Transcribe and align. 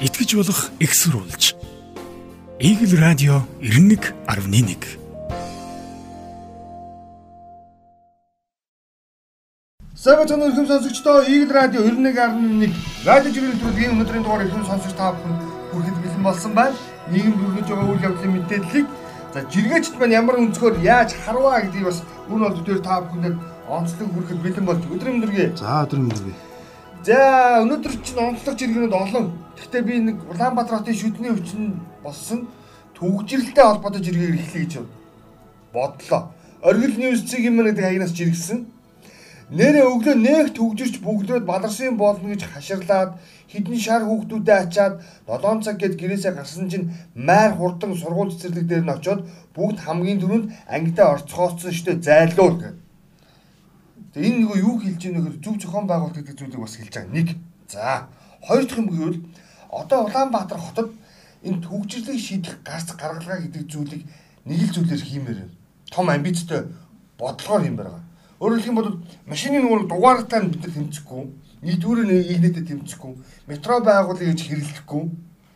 итгэж 0.00 0.36
болох 0.36 0.70
экссурулж. 0.78 1.54
Игэл 2.60 3.00
радио 3.00 3.42
91.1 3.60 4.84
Сабатон 9.96 10.42
өрхөм 10.42 10.66
сонсогчдоо 10.66 11.24
Игэл 11.24 11.52
радио 11.52 11.80
91.1 11.80 12.72
радио 13.06 13.32
жирийн 13.32 13.58
төлөвийн 13.60 13.92
өнөөдрийн 13.96 14.24
дугаар 14.24 14.44
өрхөм 14.44 14.68
сонсогч 14.68 14.92
та 15.00 15.12
бүхэн 15.16 15.34
хүрэхэд 15.72 15.96
бэлэн 16.04 16.22
болсон 16.22 16.52
байна. 16.52 16.76
Нийгэм 17.08 17.32
бүрнэж 17.40 17.66
байгаа 17.68 17.88
үйл 17.88 18.04
явдлын 18.04 18.32
мэдээллийг 18.36 18.86
за 19.32 19.40
жиргээчд 19.48 19.96
маань 19.96 20.16
ямар 20.20 20.36
өнцгөр 20.44 20.76
яаж 20.84 21.16
харваа 21.24 21.64
гэдгийг 21.64 21.88
бас 21.88 22.04
үн 22.28 22.44
бол 22.44 22.60
дээр 22.68 22.80
та 22.84 23.00
бүхэнд 23.00 23.40
онцлог 23.64 24.08
хүрэхэд 24.12 24.44
бэлэн 24.44 24.64
болж 24.68 24.82
өдөр 24.92 25.08
өдргөө. 25.16 25.48
За 25.56 25.88
өдөр 25.88 26.04
өдргөө. 26.04 26.55
За 27.06 27.62
өнөөдөр 27.62 27.92
чинь 28.02 28.18
онцлог 28.18 28.56
жиргэнүүд 28.58 28.90
олон. 28.90 29.26
Гэхдээ 29.54 29.82
би 29.86 29.94
нэг 30.10 30.16
Улаанбаатар 30.26 30.82
хотын 30.82 30.98
шүдний 30.98 31.30
өвчин 31.30 31.78
болсон 32.02 32.48
төгжрэлтэй 32.98 33.62
холбоотой 33.62 34.02
жиргээр 34.02 34.34
эхлэе 34.34 34.66
гэж 34.66 34.74
бодлоо. 35.70 36.34
Оргил 36.66 36.98
ньюс-ийн 36.98 37.46
юм 37.46 37.62
нэг 37.62 37.78
хаягнаас 37.78 38.10
жиргсэн. 38.10 38.66
Нэрээ 39.54 39.86
өглөө 39.86 40.16
нэг 40.18 40.46
төгжирч 40.58 40.98
бүгдөөд 41.06 41.46
баларсын 41.46 41.94
болно 41.94 42.34
гэж 42.34 42.42
хаширлаад 42.50 43.14
хідэн 43.54 43.78
шар 43.78 44.02
хүүхдүүдэд 44.02 44.66
ачаад 44.66 44.94
7 45.30 45.62
цаг 45.62 45.78
гээд 45.78 45.94
гэрээсээ 46.02 46.34
гарсан 46.34 46.66
чинь 46.66 46.90
майр 47.14 47.54
хурдан 47.54 47.94
сургууль 47.94 48.34
цэцэрлэг 48.34 48.66
дээр 48.66 48.82
нь 48.82 48.94
очиод 48.98 49.22
бүгд 49.54 49.78
хамгийн 49.86 50.18
түрүүнд 50.18 50.46
ангидаа 50.66 51.14
орцгооцсон 51.14 51.70
штэ 51.70 52.02
зайлуул 52.02 52.58
гэдэг. 52.58 52.85
Тэгээ 54.16 54.32
энэ 54.32 54.40
нөгөө 54.48 54.58
юу 54.64 54.76
хэлж 54.80 55.02
ийнэ 55.12 55.20
гэхээр 55.20 55.44
зөв 55.44 55.54
зохион 55.60 55.84
байгуулалт 55.84 56.16
гэдэг 56.16 56.40
зүйлийг 56.40 56.64
бас 56.64 56.80
хэлж 56.80 56.94
байгаа. 56.96 57.12
Нэг. 57.12 57.28
За, 57.68 58.08
хоёр 58.40 58.64
дахь 58.64 58.80
юм 58.80 58.88
гэвэл 58.88 59.20
одоо 59.68 60.08
Улаанбаатар 60.08 60.56
хотод 60.56 60.88
энэ 61.44 61.60
төгжрлийг 61.60 62.16
шийдэх 62.16 62.64
гарц 62.64 62.96
гаргалгаа 62.96 63.44
гэдэг 63.44 63.68
зүйлийг 63.68 64.08
нэг 64.48 64.60
л 64.64 64.72
зүйлээр 64.72 65.04
хиймээр 65.04 65.38
байна. 65.44 65.52
Том 65.92 66.08
амбицтай 66.08 66.64
бодлогоор 67.20 67.60
хиймээр 67.60 67.88
байгаа. 67.92 68.04
Өөрөөр 68.40 68.60
хэлэх 68.64 68.72
юм 68.72 68.80
бол 68.80 68.90
машины 69.28 69.60
нөгөө 69.60 69.84
дугаартай 69.84 70.40
нь 70.40 70.48
бид 70.48 70.64
нар 70.64 70.72
тэмцэхгүй, 70.80 71.22
нийтүүрээ 71.60 72.06
нэгнэтэд 72.08 72.68
тэмцэхгүй, 72.72 73.12
метро 73.52 73.84
байгуулъя 73.84 74.32
гэж 74.32 74.40
хэрэглэхгүй. 74.48 75.04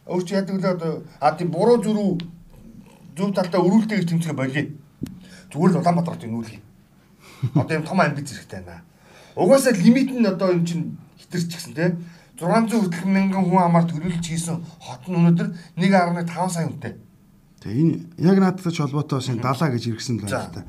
Өөр 0.04 0.22
чи 0.28 0.36
яадаг 0.36 0.60
л 0.60 0.68
одоо 0.68 0.92
а 1.16 1.32
тийм 1.32 1.48
буруу 1.48 1.80
зүрүү 1.80 2.12
зөв 3.16 3.32
талдаа 3.32 3.64
өрүүлдэг 3.64 4.04
гэж 4.04 4.08
тэмцэх 4.12 4.36
болиё. 4.36 4.68
Зүгээр 5.48 5.72
л 5.72 5.80
Улаанбаатар 5.80 6.20
хотын 6.20 6.36
нүүлгий 6.36 6.60
Одоо 7.54 7.76
юм 7.76 7.84
том 7.84 8.00
амбиц 8.00 8.30
хэрэгтэй 8.32 8.62
байна. 8.62 8.84
Угаасаа 9.36 9.72
лимит 9.72 10.10
нь 10.10 10.26
одоо 10.26 10.52
юм 10.52 10.64
чинь 10.64 10.98
хитэрч 11.18 11.48
гисэн 11.54 11.74
те 11.74 11.96
600 12.40 12.72
хүртэл 12.72 13.04
мянган 13.04 13.44
хүн 13.44 13.60
амаар 13.60 13.84
төлөвлөж 13.84 14.24
хийсэн 14.24 14.64
хот 14.80 15.04
нь 15.08 15.16
өнөөдөр 15.16 15.48
1.5 15.76 16.48
сая 16.48 16.66
хүнтэй. 16.68 16.96
Тэгээ 17.60 17.80
энэ 17.80 17.96
яг 18.16 18.38
наадтай 18.40 18.72
ч 18.72 18.80
холбоотой 18.80 19.20
энэ 19.20 19.44
далаа 19.44 19.68
гэж 19.68 19.84
иргсэн 19.92 20.16
л 20.16 20.24
байна 20.24 20.48
та. 20.48 20.64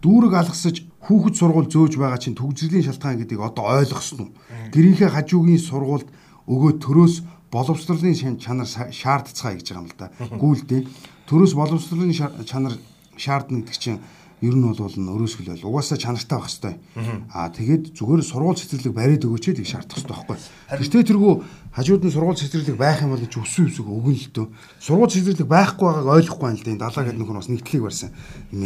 Дүүрэг 0.00 0.32
алгасаж 0.32 0.88
хүүхэд 1.04 1.36
сургууль 1.36 1.68
зөөж 1.68 2.00
байгаа 2.00 2.16
чинь 2.16 2.36
төгжрлийн 2.40 2.88
шалтгаан 2.88 3.20
гэдгийг 3.20 3.44
одоо 3.44 3.68
ойлгосон 3.68 4.32
уу? 4.32 4.34
Гэрийнхээ 4.72 5.12
хажуугийн 5.12 5.60
сургуульд 5.60 6.08
өгөө 6.48 6.72
төрөөс 6.80 7.14
боловсролын 7.52 8.40
чанар 8.40 8.68
шаардцгаа 8.68 9.60
гэж 9.60 9.66
байгаа 9.68 9.84
юм 9.84 9.92
л 9.92 10.00
да. 10.00 10.08
Гүйлдэ. 10.40 10.88
Төрөөс 11.28 11.52
боловсролын 11.52 12.16
чанар 12.48 12.80
шаардна 13.20 13.60
гэдэг 13.60 13.76
чинь 13.76 14.00
ер 14.40 14.54
нь 14.56 14.64
бол 14.64 14.76
өрөөсгөл 14.80 15.52
бол 15.52 15.68
угаасаа 15.76 16.00
чанартай 16.00 16.38
байх 16.40 16.48
хэвээр. 16.48 16.78
Аа 17.28 17.52
тэгээд 17.52 17.84
зүгээр 17.92 18.22
сургууль 18.24 18.56
цэцэрлэг 18.56 18.94
бариад 18.96 19.24
өгөөч 19.28 19.44
гэдэг 19.52 19.66
шаардах 19.68 20.00
хэвээр 20.00 20.12
байхгүй. 20.16 20.36
Тэртээ 20.80 21.08
тэргүй 21.12 21.34
хажууд 21.76 22.02
нь 22.08 22.14
сургууль 22.14 22.40
цэцэрлэг 22.40 22.76
байх 22.80 23.04
юм 23.04 23.12
бол 23.12 23.20
ч 23.20 23.36
өссөн 23.36 23.68
өсөг 23.68 23.84
өгөн 23.84 24.16
л 24.16 24.28
дөө. 24.32 24.46
Сургууль 24.80 25.12
цэцэрлэг 25.12 25.44
байхгүй 25.44 25.86
байгааг 25.92 26.08
ойлгохгүй 26.08 26.46
байна 26.48 26.56
л 26.56 26.64
дээ. 26.64 26.80
Далаа 26.80 27.04
гэдэг 27.04 27.20
нөхөр 27.20 27.36
бас 27.36 27.50
нэгтлийг 27.52 27.82
барьсан. 27.84 28.10
Юм 28.48 28.60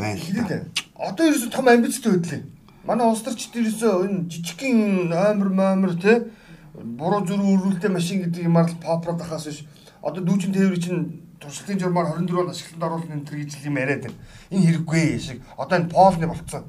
байна 0.00 0.20
л 0.24 0.32
да. 0.48 0.56
Одоо 0.96 1.24
ерөөсө 1.28 1.48
том 1.52 1.68
амбицтай 1.68 2.12
хөдлөө. 2.16 2.40
Манай 2.84 3.06
улс 3.08 3.24
төрчд 3.24 3.56
ерөөсө 3.60 3.88
энэ 4.08 4.28
жижигхэн 4.32 5.12
оймор 5.12 5.50
моомор 5.52 5.94
те 6.00 6.28
буруу 6.74 7.24
зүрх 7.24 7.44
өрүүлтэй 7.44 7.90
машин 7.92 8.24
гэдэг 8.24 8.44
юмар 8.44 8.68
л 8.68 8.80
попрод 8.80 9.20
ахаас 9.20 9.46
биш. 9.48 9.64
Одоо 10.02 10.20
дүүчин 10.20 10.52
тээвэр 10.52 10.80
чинь 10.80 11.23
туршлагын 11.40 11.80
журмаар 11.80 12.06
24 12.18 12.40
он 12.40 12.50
ашиглалтанд 12.50 12.82
оруулах 12.84 13.10
энэ 13.10 13.26
төр 13.26 13.38
гэж 13.38 13.64
юм 13.64 13.76
яриад 13.76 14.02
байна. 14.02 14.18
Энэ 14.50 14.66
хэрэггүй 14.66 15.18
шиг. 15.18 15.42
Одоо 15.56 15.78
энэ 15.78 15.90
полны 15.90 16.26
болцсон. 16.26 16.64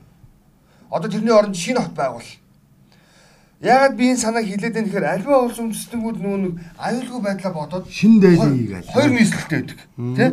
Одоо 0.90 1.10
тэрний 1.10 1.34
оронд 1.34 1.56
шинэ 1.56 1.80
хот 1.80 1.94
байгуул. 1.94 2.30
Яагаад 3.62 3.96
би 3.96 4.12
энэ 4.12 4.20
санааг 4.20 4.46
хилээд 4.46 4.74
байна 4.74 4.88
гэхээр 4.88 5.06
альва 5.06 5.46
улс 5.48 5.60
үндэстнүүд 5.60 6.18
нүүн 6.20 6.60
аюулгүй 6.78 7.22
байдлаа 7.22 7.54
бодоод 7.54 7.90
шинэ 7.90 8.22
дайлын 8.22 8.58
хийгээл. 8.58 8.92
Хоёр 8.92 9.12
нийслэлтэй 9.12 9.60
байдаг. 9.64 9.80
Тэ? 9.96 10.26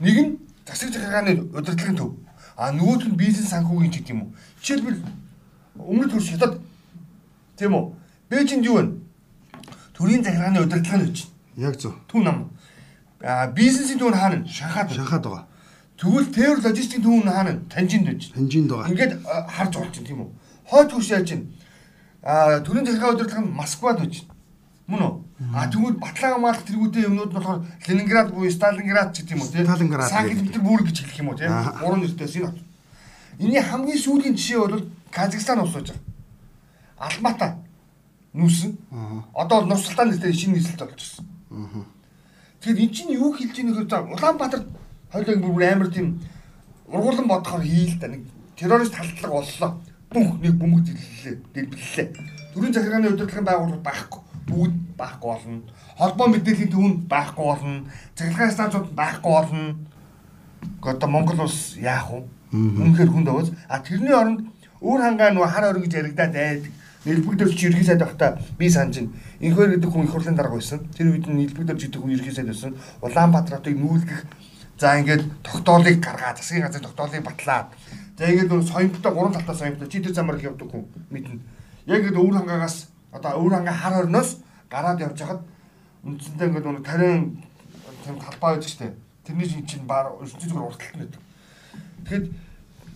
Нэг 0.00 0.16
нь 0.20 0.30
засаг 0.68 0.92
захиргааны 0.92 1.32
удирдлагын 1.56 1.96
төв. 1.96 2.10
А 2.56 2.70
нөгөөх 2.70 3.08
нь 3.08 3.16
бизнес 3.16 3.50
санхүүгийн 3.50 3.92
ч 3.92 3.96
гэдэг 4.04 4.12
юм 4.12 4.22
уу. 4.22 4.34
Жишээлбэл 4.60 5.00
өмнөд 5.80 6.10
төрш 6.12 6.28
хятад 6.36 6.60
тийм 7.56 7.74
үү? 7.74 7.84
Бээжинд 8.28 8.68
юу 8.68 8.76
вэ? 8.76 8.84
Төрийн 9.96 10.22
захиргааны 10.22 10.60
удирдлага 10.60 11.00
нь 11.00 11.06
гэж. 11.08 11.18
Яг 11.56 11.74
зөв. 11.80 11.96
Түн 12.06 12.22
нам 12.24 12.38
бизнесийн 13.20 13.98
түүн 14.00 14.16
хаана 14.16 14.46
шанхаад 14.48 14.92
шанхаад 14.92 15.24
байгаа. 15.24 15.44
Тэгвэл 16.00 16.32
тээр 16.32 16.58
логистикийн 16.64 17.04
түүн 17.04 17.28
хаана 17.28 17.60
танжинд 17.68 18.06
байж. 18.08 18.32
Танжинд 18.32 18.72
байгаа. 18.72 18.88
Ингээд 18.88 19.12
харж 19.20 19.72
болж 19.76 19.92
байна 19.92 20.08
тийм 20.08 20.20
үү? 20.24 20.30
Хойд 20.64 20.90
хурш 20.92 21.10
яаж 21.12 21.28
чинь 21.28 21.52
а 22.24 22.60
төрийн 22.64 22.86
захиргаа 22.88 23.12
удирдлага 23.12 23.44
нь 23.44 23.52
Москвад 23.52 24.00
байж. 24.00 24.24
Мөн 24.88 25.00
үү? 25.04 25.14
А 25.52 25.68
тэгвэл 25.68 26.00
Батлан 26.00 26.32
хамгаалалт 26.40 26.64
тэргүүдийн 26.64 27.06
юмнууд 27.12 27.28
нь 27.28 27.36
болохоор 27.36 27.60
Ленинград 27.84 28.32
буюу 28.32 28.48
Сталинград 28.48 29.12
ч 29.12 29.28
тийм 29.28 29.44
үү 29.44 29.52
тийм. 29.52 29.68
Сталинград. 29.68 30.08
Санкт 30.08 30.40
Петербург 30.40 30.84
гэж 30.88 30.96
хэлэх 31.04 31.20
юм 31.20 31.28
уу 31.28 31.36
тийм. 31.36 31.52
Гурван 31.76 32.00
нэртэйс 32.00 32.36
энэ. 32.40 32.56
Эний 33.36 33.60
хамгийн 33.60 34.00
сүүлийн 34.00 34.32
жишээ 34.32 34.64
бол 34.64 34.88
Казахстан 35.12 35.60
улс 35.60 35.76
байж 35.76 35.92
байгаа. 35.92 36.08
Алмата 36.96 37.48
нүүсэн. 38.32 38.72
Одоо 39.36 39.60
бол 39.60 39.68
Нур 39.68 39.78
Султан 39.78 40.08
нэртэй 40.08 40.32
шинэ 40.32 40.56
нийслэлт 40.56 40.88
болж 40.88 40.96
байна. 40.96 41.84
Аа 41.84 41.99
Тэгэхээр 42.60 42.84
эн 42.84 42.92
чинь 42.92 43.16
юу 43.16 43.32
хэлж 43.32 43.56
ийнэ 43.56 43.72
гэхээр 43.72 44.12
Улаанбаатар 44.12 44.68
хоёулаа 45.08 45.36
бүр 45.40 45.64
амар 45.64 45.88
тийм 45.88 46.20
ургуулсан 46.92 47.24
бодохоор 47.24 47.64
хийл 47.64 47.96
та 47.96 48.12
нэг 48.12 48.28
террорист 48.52 48.94
халдлага 48.94 49.40
боллоо. 49.40 49.70
Бүх 50.12 50.28
нэг 50.44 50.54
бөмбөг 50.60 50.84
дэллээ, 50.84 51.36
дэлбэллээ. 51.54 52.08
Төрийн 52.52 52.74
захиргааны 52.74 53.08
удирдлагын 53.16 53.48
байгууллагууд 53.48 53.86
байхгүй. 53.88 54.20
Бүгд 54.50 54.76
байхгүй 55.00 55.28
болно. 55.30 55.62
Холбоо 55.96 56.26
мэдээллийн 56.28 56.72
төвөнд 56.74 56.98
байхгүй 57.08 57.44
болно. 57.48 57.84
Цахилгаан 58.12 58.52
станцууд 58.52 58.88
байхгүй 58.92 59.32
болно. 59.32 59.64
Одоо 60.82 61.08
Монгол 61.08 61.40
улс 61.46 61.78
яах 61.80 62.10
вэ? 62.12 62.28
Үнэхээр 62.52 63.08
хүнд 63.08 63.28
аваз. 63.30 63.54
А 63.70 63.80
тэрний 63.80 64.12
оронд 64.12 64.50
өөр 64.84 65.00
хангаа 65.00 65.30
нөгөө 65.32 65.48
хар 65.48 65.64
орон 65.70 65.82
гэж 65.86 65.94
яригадаад 65.96 66.34
байдаг 66.34 66.72
Нэлбэгдэрч 67.04 67.58
ерхий 67.64 67.84
сайд 67.84 68.04
байхдаа 68.04 68.38
би 68.58 68.68
санаж 68.68 69.00
байна. 69.00 69.12
Инхөр 69.40 69.72
гэдэг 69.72 69.90
хүн 69.90 70.04
их 70.04 70.12
хурлын 70.12 70.36
дарга 70.36 70.60
байсан. 70.60 70.84
Тэр 70.92 71.16
үед 71.16 71.24
нь 71.24 71.48
нэлбэгдэрч 71.48 71.88
гэдэг 71.88 72.00
хүн 72.00 72.12
ерхий 72.12 72.32
сайд 72.32 72.52
байсан. 72.52 72.76
Улаанбаатар 73.00 73.56
хотыг 73.56 73.76
нүүлгэх 73.80 74.20
за 74.76 75.00
ингээд 75.00 75.24
тогтоолыг 75.40 75.96
гаргаад 76.00 76.36
засгийн 76.36 76.64
газрын 76.64 76.84
тогтоолыг 76.84 77.24
батлаад 77.24 77.72
за 78.16 78.24
ингээд 78.28 78.52
нөр 78.52 78.64
соёмтой 78.64 79.12
гурван 79.12 79.32
талтай 79.32 79.56
соёмтой 79.56 79.88
чи 79.88 80.00
тэр 80.00 80.12
замаар 80.12 80.40
явдаг 80.40 80.68
хүн 80.68 80.84
мэднэ. 81.08 81.40
Яг 81.88 82.04
ингээд 82.04 82.20
өвөр 82.20 82.36
хангаагаас 82.36 82.88
одоо 83.12 83.32
өвөр 83.40 83.54
хангаа 83.56 83.76
хар 83.80 83.94
орноос 84.04 84.44
гараад 84.68 85.00
явж 85.00 85.18
хахад 85.20 85.40
үндсэндээ 86.04 86.48
ингээд 86.48 86.66
нөр 86.68 86.80
тарин 86.84 87.44
талбай 88.04 88.56
байдаг 88.56 88.68
штэ. 88.68 88.92
Тэрний 89.24 89.48
чинь 89.48 89.88
баар 89.88 90.16
ертөнцийн 90.20 90.52
зүгээр 90.52 90.68
урталт 90.68 90.94
нь 90.96 91.00
байдаг. 91.00 91.20
Тэгэхэд 92.04 92.26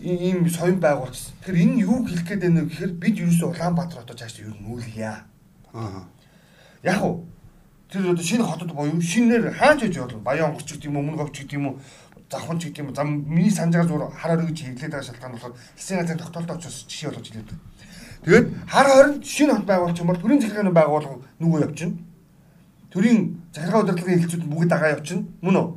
ийм 0.05 0.49
соён 0.49 0.79
байгуулсан. 0.79 1.33
Тэгэхээр 1.41 1.61
энэ 1.65 1.81
юу 1.81 2.05
хэлэх 2.05 2.25
гээд 2.29 2.41
байна 2.45 2.61
вэ 2.61 2.69
гэхээр 2.69 2.93
бид 3.01 3.15
ерөөсөө 3.17 3.49
Улаанбаатар 3.49 3.99
хотод 4.05 4.19
цааш 4.19 4.39
юу 4.45 4.53
нүүлгийа. 4.61 5.25
Аа. 5.73 6.05
Яг 6.83 7.01
уу 7.01 7.25
тэр 7.89 8.13
одоо 8.13 8.23
шинэ 8.23 8.43
хотод 8.45 8.71
боيو 8.71 9.01
шинээр 9.01 9.53
хаач 9.57 9.81
гэж 9.81 9.97
болно. 9.97 10.19
Баян 10.21 10.53
онгорч 10.53 10.69
гэдэг 10.69 10.85
юм 10.85 10.97
уу, 10.97 11.03
өмнө 11.03 11.17
говч 11.17 11.35
гэдэг 11.41 11.57
юм 11.57 11.65
уу, 11.67 11.79
завхан 12.29 12.59
ч 12.59 12.69
гэдэг 12.69 12.81
юм 12.85 12.89
уу. 12.89 12.95
Зам 12.95 13.09
миний 13.25 13.49
санаж 13.49 13.73
байгаа 13.73 13.89
зур 13.89 14.03
хар 14.13 14.31
орой 14.37 14.47
гэж 14.53 14.57
хэвлээд 14.61 14.93
байгаа 14.93 15.07
шалтгаан 15.09 15.33
болохоор 15.33 15.55
хэсгийн 15.75 15.99
газрын 15.99 16.21
тогтоолтой 16.21 16.55
очиж 16.57 16.75
жишээ 16.85 17.09
болгож 17.09 17.27
хэлээд. 17.29 17.51
Тэгээд 18.25 18.47
хар 18.69 18.87
хорин 18.89 19.23
шинэ 19.23 19.53
хот 19.53 19.65
байгуулах 19.65 19.99
юм 19.99 20.07
бол 20.07 20.21
төрийн 20.21 20.41
захиргааны 20.41 20.73
байгууллага 20.73 21.17
нөгөө 21.41 21.59
явчихна. 21.65 21.97
Төрийн 22.93 23.19
захиргаа 23.53 23.81
удирдлагын 23.81 24.21
хэлцүүд 24.21 24.43
бүгд 24.45 24.69
дагаа 24.69 24.93
явчихна. 24.95 25.25
Мөн 25.41 25.55
үү? 25.57 25.67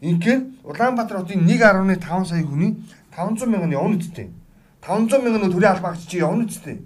Инхээр 0.00 0.40
Улаанбаатар 0.64 1.24
хотын 1.24 1.46
1.5 1.48 2.24
сая 2.26 2.44
хүний 2.44 2.76
500 3.16 3.48
мянган 3.48 3.72
явна 3.72 3.96
үсттэй. 3.96 4.28
500 4.84 5.24
мянган 5.24 5.50
төрийн 5.50 5.72
албаагч 5.72 6.04
чи 6.04 6.20
явна 6.20 6.44
үсттэй. 6.44 6.84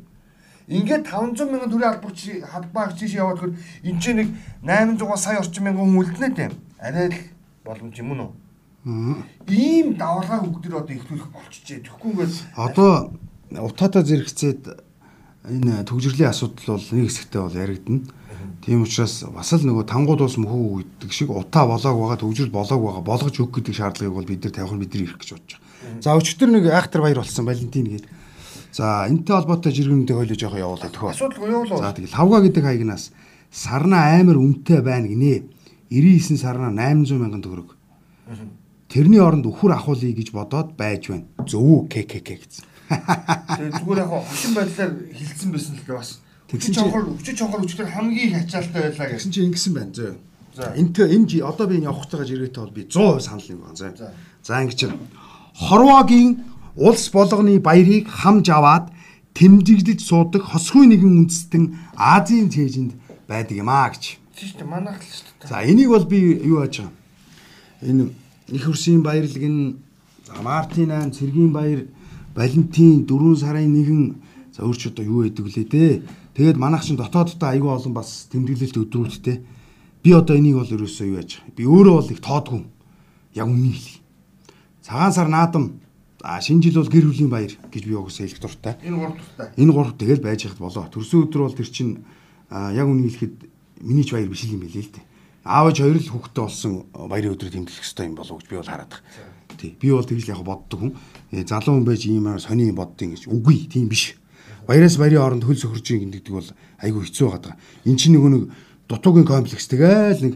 Ингээд 0.71 1.11
500 1.11 1.50
мянган 1.50 1.71
төрийн 1.71 1.91
албаагч 1.91 2.21
албаагч 2.47 2.99
чи 3.03 3.19
яваад 3.19 3.43
хөр 3.43 3.53
энэ 3.82 3.99
ч 3.99 4.15
нэг 4.15 4.29
800 4.62 5.19
сая 5.19 5.43
орчим 5.43 5.67
мянган 5.67 5.91
хүн 5.91 6.06
үлднэ 6.06 6.31
тийм. 6.38 6.53
Арай 6.79 7.11
л 7.11 7.19
боломж 7.67 7.99
юм 7.99 8.15
уу? 8.15 8.31
Ийм 9.50 9.99
давлгаа 9.99 10.41
бүгдэр 10.47 10.81
одоо 10.81 10.94
ихлүүлэх 10.94 11.29
болчихжээ. 11.35 11.85
Тэгэхгүй 11.85 12.11
ингээд 12.15 12.35
одоо 12.56 13.12
утаатай 13.50 14.03
зэрэгцээд 14.06 14.62
энэ 15.50 15.85
төгжрлийн 15.85 16.31
асуудал 16.31 16.79
бол 16.79 16.88
нэг 16.94 17.11
хэсэгтээ 17.11 17.43
бол 17.43 17.61
яригдана. 17.61 18.06
Тийм 18.65 18.85
учраас 18.85 19.25
бас 19.29 19.53
л 19.53 19.67
нөгөө 19.69 19.85
тангууд 19.85 20.25
ус 20.25 20.37
мөхөө 20.41 20.85
гэдэг 21.00 21.11
шиг 21.12 21.29
утаа 21.35 21.67
болоог 21.69 21.97
байгаа 21.97 22.21
төвжил 22.21 22.53
болоог 22.53 22.81
байгаа 22.81 23.05
болгож 23.05 23.37
өг 23.41 23.53
гэдэг 23.53 23.75
шаардлагыг 23.75 24.15
бол 24.17 24.29
бид 24.29 24.44
нар 24.44 24.53
тавих 24.53 24.73
нь 24.73 24.81
бидний 24.81 25.05
ирэх 25.05 25.21
гэж 25.21 25.31
бодож 25.37 25.53
байгаа. 25.56 25.69
За 26.00 26.17
өчтөр 26.17 26.50
нэг 26.53 26.69
айхтар 26.71 27.03
баяр 27.03 27.23
болсон 27.23 27.47
Валентин 27.47 27.87
гээд. 27.88 28.06
За 28.73 29.06
энэтэй 29.09 29.35
холбоотой 29.35 29.73
жиргэнүүдээ 29.73 30.17
хойлоо 30.17 30.38
жоохоо 30.38 30.61
явуулаад 30.61 30.93
төхөө. 30.94 31.11
Асуудалгүй 31.11 31.50
явуулаа. 31.50 31.79
За 31.81 31.97
тэгэл 31.97 32.15
хавга 32.15 32.38
гэдэг 32.44 32.65
хаягнаас 32.65 33.05
сарна 33.50 34.15
амар 34.21 34.38
үнэтэй 34.38 34.81
байна 34.81 35.09
гинэ. 35.11 35.49
99 35.91 36.38
сарна 36.38 36.71
800 36.71 37.19
мянган 37.19 37.43
төгрөг. 37.43 37.75
Тэрний 38.91 39.19
оронд 39.19 39.47
өхөр 39.47 39.75
ахуулъя 39.75 40.15
гэж 40.15 40.31
бодоод 40.31 40.79
байж 40.79 41.11
байна. 41.11 41.27
Зөв 41.47 41.91
ККК 41.91 42.38
гэсэн. 42.38 42.65
Тэгээ 42.91 43.79
зүгээр 43.82 44.03
яг 44.03 44.11
хошин 44.11 44.55
байдлаар 44.55 44.93
хилцсэн 45.15 45.50
байсан 45.50 45.75
л 45.79 45.94
бас. 45.94 46.19
Тэгсэн 46.50 46.75
чинь 46.75 46.79
чонхор 46.79 47.06
өчөж 47.15 47.37
чонхор 47.38 47.62
өчтөр 47.62 47.87
хамгийн 47.87 48.35
хачаалтай 48.35 48.82
байлаа 48.91 49.06
гэсэн 49.15 49.31
чинь 49.31 49.47
ингэсэн 49.50 49.75
байна 49.75 49.94
зөө. 49.94 50.15
За 50.59 50.75
энтэй 50.75 51.06
энэ 51.15 51.47
одоо 51.47 51.67
би 51.71 51.79
энэ 51.79 51.87
явах 51.87 52.11
гэж 52.11 52.31
ирээтэй 52.35 52.62
бол 52.67 52.75
би 52.75 52.82
100% 52.91 53.23
санал 53.23 53.47
нэг 53.47 53.59
байна 53.62 53.79
зөө. 53.79 54.11
За 54.43 54.59
ингэ 54.59 54.75
чинь 54.75 54.94
хорвогийн 55.55 56.44
улс 56.76 57.11
болгоны 57.11 57.61
баярыг 57.61 58.08
хамж 58.08 58.47
аваад 58.50 58.91
тэмдэглэж 59.35 60.00
суудаг 60.00 60.43
хосгүй 60.47 60.87
нэгэн 60.87 61.26
үндэстэн 61.26 61.64
Азийн 61.97 62.50
цээжинд 62.50 62.93
байдаг 63.29 63.56
юм 63.56 63.70
аа 63.70 63.91
гэж. 63.91 64.19
Тийм 64.35 64.49
шүү 64.49 64.58
дээ 64.58 64.70
манайх 64.70 65.00
л 65.00 65.11
шүү 65.11 65.35
дээ. 65.41 65.49
За 65.50 65.62
энийг 65.62 65.88
бол 65.91 66.06
би 66.06 66.19
юу 66.43 66.62
яаж 66.64 66.82
байгаа. 66.82 66.94
Энэ 67.82 68.02
их 68.52 68.64
хөрсийн 68.67 69.02
баярлаг 69.02 69.44
нь 69.44 69.79
Мартин 70.43 70.91
8 70.91 71.12
цэргийн 71.14 71.53
баяр 71.53 71.87
Валентин 72.35 73.06
4 73.06 73.37
сарын 73.37 73.75
1 73.75 74.14
за 74.55 74.62
өөрч 74.67 74.91
одоо 74.91 75.05
юу 75.05 75.23
гэдэг 75.26 75.44
вүлээ 75.44 75.67
дээ. 75.70 76.03
Тэгээд 76.35 76.58
манайх 76.58 76.85
чинь 76.85 76.96
дотооддоо 76.96 77.49
аягүй 77.50 77.70
олон 77.70 77.94
бас 77.94 78.29
тэмдэглэлт 78.31 78.76
өдрүүдтэй. 78.76 79.37
Би 80.03 80.11
одоо 80.12 80.37
энийг 80.37 80.56
бол 80.56 80.75
ерөөсөө 80.75 81.06
юу 81.06 81.19
яаж. 81.20 81.43
Би 81.56 81.67
өөрөө 81.67 81.94
бол 81.96 82.11
их 82.11 82.20
тоодгүй. 82.20 82.62
Яг 83.35 83.46
үнийг 83.46 83.76
хэл. 83.76 84.00
Цагаан 84.82 85.12
сар 85.12 85.29
наадам 85.29 85.81
а 86.23 86.41
шинэ 86.41 86.62
жил 86.62 86.81
бол 86.81 86.93
гэр 86.93 87.06
бүлийн 87.09 87.31
баяр 87.31 87.53
гэж 87.73 87.85
би 87.85 87.94
угсаа 87.97 88.27
хэлэх 88.29 88.41
дуртай. 88.41 88.77
Энэ 88.85 88.97
гурав 88.97 89.17
дуртай. 89.17 89.49
Энэ 89.56 89.73
гурав 89.73 89.97
тэгэл 89.97 90.21
байж 90.21 90.44
хад 90.44 90.61
болоо. 90.61 90.85
Төрсөн 90.93 91.25
өдөр 91.25 91.43
бол 91.49 91.56
тэр 91.56 91.69
чинь 91.69 92.05
яг 92.50 92.87
үнийг 92.88 93.17
хэлэхэд 93.17 93.37
миний 93.81 94.05
ч 94.05 94.12
баяр 94.12 94.29
биш 94.29 94.44
юм 94.44 94.61
билээ 94.61 94.85
л 94.85 94.93
дээ. 94.93 95.05
Аав 95.44 95.73
ээж 95.73 95.79
хоёр 95.81 95.97
л 95.97 96.12
хүүхдтэй 96.12 96.44
болсон 96.44 96.73
баярын 96.93 97.32
өдрөд 97.32 97.53
тэмдэглэх 97.56 97.81
хэрэгтэй 97.81 98.06
юм 98.09 98.17
болов 98.21 98.37
уу 98.37 98.41
гэж 98.41 98.49
би 98.53 98.56
бол 98.61 98.69
хараад 98.69 98.93
байгаа. 98.93 99.05
Тий. 99.56 99.71
Би 99.81 99.88
бол 99.93 100.05
тэгж 100.05 100.25
л 100.29 100.32
яг 100.37 100.44
боддог 100.44 100.79
хүн. 100.81 100.93
Э, 101.32 101.44
залуу 101.49 101.81
хүн 101.81 101.88
байж 101.88 102.05
ийм 102.05 102.29
сони 102.37 102.69
юм 102.69 102.77
боддیں۔ 102.77 103.17
гэж. 103.17 103.25
Үгүй, 103.32 103.69
тийм 103.73 103.88
биш. 103.88 104.21
Баяраас 104.69 105.00
баярын 105.00 105.41
оронд 105.41 105.44
хөл 105.49 105.56
сөхөрж 105.56 105.88
ийн 105.97 106.12
гэдэг 106.12 106.32
бол 106.37 106.49
айгүй 106.85 107.09
хэцүү 107.09 107.27
байгаа. 107.32 107.56
Эн 107.88 107.97
чинь 107.97 108.21
нөгөө 108.21 108.31
нэг 108.37 108.44
дутуугийн 108.93 109.25
комплекс 109.25 109.67
тэгэл 109.73 110.21
нэг 110.21 110.35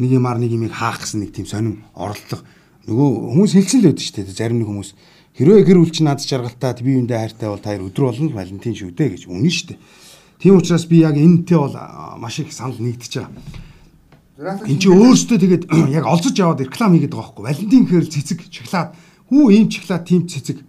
нэг 0.00 0.10
юмар 0.16 0.40
нэг 0.40 0.52
юмыг 0.52 0.72
хаах 0.72 1.04
гэсэн 1.04 1.20
нэг 1.24 1.36
тийм 1.36 1.46
сонин 1.46 1.84
оролдлого 1.92 2.44
нөгөө 2.86 3.10
хүмүүс 3.34 3.52
хэлсэн 3.58 3.80
л 3.82 3.86
байдаг 3.90 4.04
шүү 4.06 4.16
дээ. 4.22 4.30
Зарим 4.30 4.58
нэг 4.62 4.68
хүмүүс 4.70 4.90
хэрвээ 5.34 5.66
гэр 5.66 5.78
бүл 5.82 5.90
чинь 5.90 6.06
над 6.06 6.22
жаргалтай 6.22 6.70
би 6.86 6.94
юундээ 6.94 7.18
хайртай 7.18 7.48
бол 7.50 7.58
та 7.58 7.74
хоёр 7.74 7.90
өдөр 7.90 8.04
болно 8.14 8.30
Валентин 8.30 8.74
шүү 8.78 8.94
дээ 8.94 9.08
гэж 9.10 9.22
үнэн 9.26 9.50
шүү 9.50 9.66
дээ. 9.74 9.78
Тийм 10.38 10.54
учраас 10.62 10.86
би 10.86 11.02
яг 11.02 11.18
энэтэй 11.18 11.58
бол 11.58 11.74
маш 12.22 12.38
их 12.38 12.54
санал 12.54 12.78
нэгдэж 12.78 13.12
байгаа. 14.38 14.70
Энд 14.70 14.78
чи 14.78 14.86
өөрөөсөө 14.86 15.38
тэгээд 15.42 15.64
яг 15.98 16.04
олзож 16.06 16.36
яваад 16.38 16.62
реклам 16.62 16.94
хийгээд 16.94 17.10
байгаа 17.10 17.34
байхгүй. 17.34 17.42
Валентин 17.42 17.82
гэхээр 17.90 18.06
цэцэг, 18.06 18.38
шоколад. 18.54 18.94
Хүү 19.32 19.44
ийм 19.50 19.66
шоколад, 19.66 20.06
тийм 20.06 20.22
цэцэг. 20.30 20.62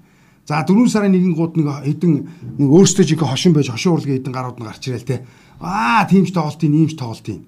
За 0.47 0.63
4 0.63 0.87
сарын 0.87 1.11
нэгэн 1.13 1.35
гууд 1.35 1.59
нэг 1.59 1.67
хэдэн 1.85 2.13
нэг 2.57 2.69
өөрөөсөө 2.71 3.05
жинхэнэ 3.13 3.29
хошин 3.29 3.53
байж 3.53 3.67
хошин 3.67 3.93
урлагийн 3.93 4.23
хэдэн 4.23 4.33
гарууд 4.33 4.57
нь 4.57 4.65
гарч 4.65 4.83
ирэл 4.87 5.03
те. 5.03 5.27
Аа 5.59 6.07
тийм 6.07 6.23
ч 6.23 6.31
тоглолтын, 6.31 6.71
ийм 6.71 6.87
ч 6.87 6.95
тоглолтын 6.95 7.43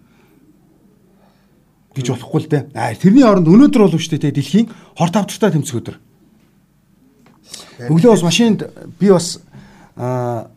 гэж 1.95 2.06
болохгүй 2.13 2.39
л 2.44 2.50
дээ. 2.50 2.63
Аа 2.75 2.94
тэрний 2.95 3.25
оронд 3.25 3.47
өнөөдөр 3.50 3.81
болов 3.89 4.01
шүү 4.01 4.19
дээ 4.19 4.36
дэлхийн 4.36 4.68
хор 4.97 5.09
тавтартай 5.09 5.51
тэмцэх 5.57 5.80
өдөр. 5.80 5.95
Өглөө 7.89 8.12
бас 8.13 8.24
машинд 8.24 8.59
би 9.00 9.09
бас 9.09 9.41
аа 9.97 10.50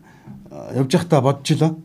явж 0.76 0.92
байхдаа 0.92 1.20
бодчихлоо. 1.24 1.78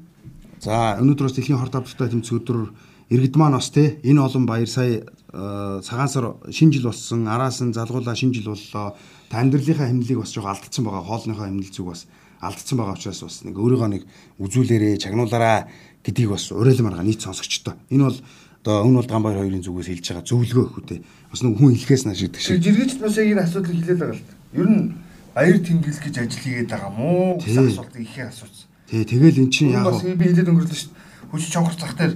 За 0.59 0.97
өнөөдрөөс 0.99 1.35
дэлхийн 1.37 1.59
хор 1.59 1.71
тавтартай 1.71 2.11
тэмцэх 2.11 2.43
өдрөөр 2.43 2.69
иргэд 3.09 3.35
маань 3.39 3.55
бас 3.55 3.69
те 3.71 3.99
энэ 4.03 4.19
олон 4.19 4.45
баяр 4.45 4.67
сая 4.67 5.07
цагаан 5.31 6.09
сар 6.09 6.25
шинэ 6.51 6.73
жил 6.73 6.91
болсон 6.91 7.27
араас 7.27 7.61
нь 7.61 7.73
залгуулаа 7.73 8.15
шинэ 8.15 8.33
жил 8.33 8.51
боллоо 8.51 8.95
тандралынхаа 9.31 9.87
хэмнэлийг 9.87 10.19
бас 10.19 10.33
жоохон 10.33 10.51
алдсан 10.51 10.83
байгаа 10.83 11.03
хоолныхоо 11.03 11.45
хэмнэл 11.47 11.71
зүг 11.71 11.87
бас 11.87 12.07
алдсан 12.41 12.77
байгаа 12.77 12.95
учраас 12.95 13.23
бас 13.23 13.43
нэг 13.43 13.55
өөрийгөө 13.55 13.89
нэг 13.91 14.03
үзүүлээрээ 14.43 14.97
чагнуулаараа 15.03 15.67
гэдгийг 16.03 16.31
бас 16.31 16.51
уриалмаар 16.51 16.99
байгаа 16.99 17.07
нийт 17.07 17.21
сонсогчтой 17.23 17.75
энэ 17.91 18.03
бол 18.03 18.19
одоо 18.67 18.83
өн 18.83 18.99
бол 18.99 19.07
гамбайр 19.07 19.39
хоёрын 19.39 19.63
зүгээс 19.63 19.87
хэлж 19.87 20.05
байгаа 20.11 20.27
зөвлөгөө 20.27 20.67
хөө 20.75 20.83
те 20.83 20.95
бас 21.31 21.39
нэг 21.39 21.55
хүн 21.55 21.71
хэлхээс 21.71 22.03
нааш 22.03 22.19
гэдэг 22.27 22.41
шиг. 22.43 22.59
Жиргэжт 22.59 22.99
бас 22.99 23.15
яг 23.15 23.31
энэ 23.31 23.43
асуудлыг 23.47 23.75
хэлээд 23.79 23.99
байгаа 24.03 24.19
л 24.19 24.27
да 24.27 24.59
ер 24.59 24.67
нь 24.67 24.83
баяр 25.31 25.57
тэмдэглэл 25.63 26.03
гэж 26.03 26.15
ажил 26.19 26.43
хийгээд 26.43 26.71
байгаа 26.75 26.91
мó 26.91 27.39
гэсэн 27.39 27.63
асуултыг 27.71 28.03
ихээр 28.03 28.27
асуусан 28.27 28.67
тий 28.91 29.03
тэгэл 29.07 29.39
эн 29.39 29.49
чинь 29.55 29.71
яг 29.71 29.87
бас 29.87 30.03
би 30.03 30.19
хэлээд 30.19 30.51
өнгөрлөө 30.51 30.79
шүү 30.83 30.91
хүч 31.31 31.43
чонгор 31.47 31.75
зах 31.79 31.95
дээр 31.95 32.13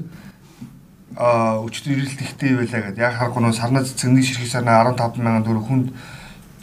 а 1.16 1.60
өчтөр 1.64 1.92
ирэлт 1.96 2.20
ихтэй 2.20 2.56
байлаа 2.56 2.82
гэдэг. 2.88 3.00
Яг 3.04 3.16
харахгүй 3.16 3.42
нөө 3.44 3.56
сарнаа 3.56 3.84
цэцэгний 3.84 4.24
ширхэг 4.24 4.52
сарнаа 4.52 4.92
15 4.92 5.20
мянган 5.20 5.44
төгрөг 5.44 5.68
хүнд 5.68 5.88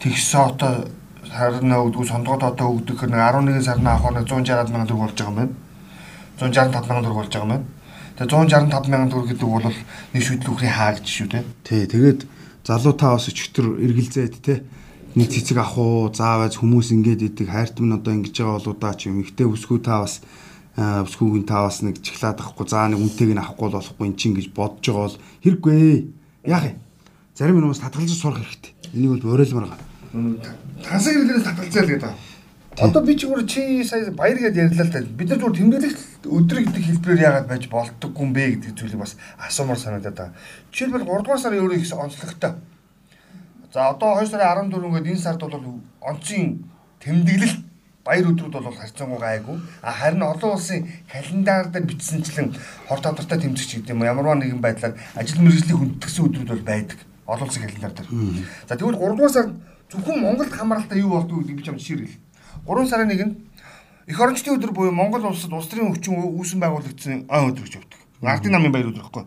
тэгсоото 0.00 0.88
сарнаа 1.28 1.84
өгдөг 1.84 2.08
сондгоод 2.08 2.42
одоо 2.44 2.76
өгдөг 2.80 2.96
хэрэг 2.96 3.20
11 3.20 3.60
сарнаа 3.60 4.00
авах 4.00 4.16
нь 4.16 4.24
160 4.24 4.72
мянган 4.72 4.88
төгрөг 4.88 5.04
болж 5.04 5.16
байгаа 5.20 5.32
юм 5.32 5.36
байна. 5.36 5.52
165 6.40 6.88
мянган 6.88 7.04
төгрөг 7.04 7.20
болж 7.20 7.32
байгаа 7.32 7.44
юм 7.44 7.52
байна. 7.52 7.77
Тэгээ 8.18 8.34
165 8.34 8.90
мянган 8.90 9.10
төгрөг 9.14 9.30
гэдэг 9.30 9.46
бол 9.46 9.62
нэг 9.70 10.22
шүтлэг 10.26 10.50
үхрийн 10.50 10.74
хаа 10.74 10.98
гэж 10.98 11.06
шүү 11.06 11.28
дээ. 11.38 11.44
Тий, 11.62 11.86
тэгээд 11.86 12.20
залуу 12.66 12.94
та 12.98 13.14
бас 13.14 13.30
өчтөр 13.30 13.78
эргэлзээд 13.78 14.34
те 14.42 14.66
нэг 15.14 15.30
цэцэг 15.30 15.62
авах 15.62 15.78
уу 15.78 16.10
заавал 16.10 16.50
хүмүүс 16.50 16.90
ингэж 16.98 17.30
идэг 17.30 17.46
хайрт 17.46 17.78
минь 17.78 17.94
одоо 17.94 18.18
ингэж 18.18 18.34
байгаа 18.42 18.58
болоо 18.58 18.74
даа 18.74 18.94
ч 18.98 19.06
юм 19.06 19.22
ихтэй 19.22 19.46
өсгөө 19.46 19.78
та 19.86 20.02
бас 20.02 20.18
өсгүүгийн 20.74 21.46
та 21.46 21.62
бас 21.62 21.78
нэг 21.86 22.02
чиглаад 22.02 22.42
авахгүй 22.42 22.66
заа 22.66 22.90
нэг 22.90 22.98
үнтэйг 23.06 23.30
нь 23.34 23.42
авахгүй 23.42 23.70
болохгүй 23.70 24.06
эн 24.10 24.18
чинь 24.18 24.34
гэж 24.34 24.50
бодож 24.50 24.82
байгаа 24.82 25.06
бол 25.06 25.18
хэрэггүй. 25.46 25.78
Яах 26.42 26.66
юм? 26.74 26.78
Зарим 27.38 27.54
хүмүүс 27.62 27.82
татгалзаж 27.86 28.18
сурах 28.18 28.42
хэрэгтэй. 28.42 28.72
Энийг 28.98 29.22
бол 29.22 29.38
уриалмаар 29.38 29.70
байгаа. 29.70 29.86
Тансаг 30.82 31.14
хэлээс 31.14 31.46
татгалзаа 31.46 31.82
л 31.86 31.90
гэдэг. 31.94 32.27
Одоо 32.78 33.02
би 33.02 33.18
ч 33.18 33.26
зүгээр 33.26 33.42
чи 33.50 33.82
сая 33.82 34.10
баяр 34.14 34.38
гэдээ 34.38 34.70
ярьлаа 34.70 34.86
л 34.86 34.92
та. 34.94 35.02
Бид 35.02 35.28
нар 35.34 35.42
зүгээр 35.42 35.58
тэмдэглэх 35.58 35.98
өдөр 36.30 36.58
гэдэг 36.62 36.84
хэлбэрээр 36.86 37.24
яагаад 37.26 37.50
байж 37.50 37.64
болдоггүй 37.66 38.22
юм 38.22 38.30
бэ 38.30 38.44
гэдэг 38.54 38.78
зүйлийг 38.78 39.02
бас 39.02 39.18
асуумар 39.34 39.78
санагдаад 39.82 40.14
байгаа. 40.14 40.38
Жишээлбэл 40.70 41.10
3 41.10 41.26
дугаар 41.26 41.42
сарын 41.42 41.58
өөрөө 41.58 41.74
их 41.74 41.90
онцлогтой. 41.90 42.52
За 43.74 43.90
одоо 43.90 44.22
2 44.22 44.30
сарын 44.30 44.70
14 44.70 44.94
гээд 44.94 45.10
энэ 45.10 45.18
сард 45.18 45.42
бол 45.42 45.82
онцгийн 46.06 46.70
тэмдэглэлт 47.02 47.58
баяр 48.06 48.26
өдрүүд 48.30 48.54
бол 48.62 48.78
харьцангуй 48.78 49.18
гайгүй. 49.18 49.58
А 49.82 49.90
харин 49.90 50.22
олон 50.22 50.54
улсын 50.54 50.86
календар 51.10 51.74
дээр 51.74 51.82
бичсэнчлэн 51.82 52.54
хор 52.86 53.00
тодортой 53.02 53.42
тэмцэгч 53.42 53.82
гэдэг 53.82 53.90
юм 53.90 54.06
ямарваа 54.06 54.38
нэгэн 54.38 54.62
байдлаар 54.62 54.94
ажил 55.18 55.42
мэргэжлийн 55.42 55.98
хүндэтгсэн 55.98 56.24
өдрүүд 56.30 56.50
бол 56.54 56.62
байдаг. 56.62 56.98
Олон 57.26 57.50
улсын 57.50 57.66
календар 57.66 57.92
дээр. 57.98 58.08
За 58.70 58.78
тэгвэл 58.78 59.02
3 59.02 59.18
дугаар 59.18 59.34
сард 59.34 59.52
зөвхөн 59.90 60.20
Монголд 60.22 60.52
хамааралтай 60.52 61.02
юу 61.02 61.10
болдгоо 61.16 61.42
гэдэг 61.42 61.56
би 61.58 61.62
ч 61.64 61.68
юм 61.68 61.78
жишээ 61.80 61.96
хэлээ. 61.96 62.27
3 62.68 62.84
сарын 62.84 63.08
нэгэнд 63.08 63.34
эх 64.12 64.20
орончдын 64.20 64.60
өдөр 64.60 64.72
буюу 64.76 64.92
Монгол 64.92 65.24
улсад 65.24 65.52
улс 65.56 65.72
төрийн 65.72 65.88
өвчин 65.88 66.20
үүсэн 66.20 66.60
байгуулагдсан 66.60 67.24
он 67.32 67.48
өдөр 67.48 67.64
гэж 67.64 67.80
өгдөг. 67.80 68.00
Ардын 68.20 68.52
намын 68.52 68.72
баяр 68.72 68.92
өдөр 68.92 69.08
гэхгүй. 69.08 69.24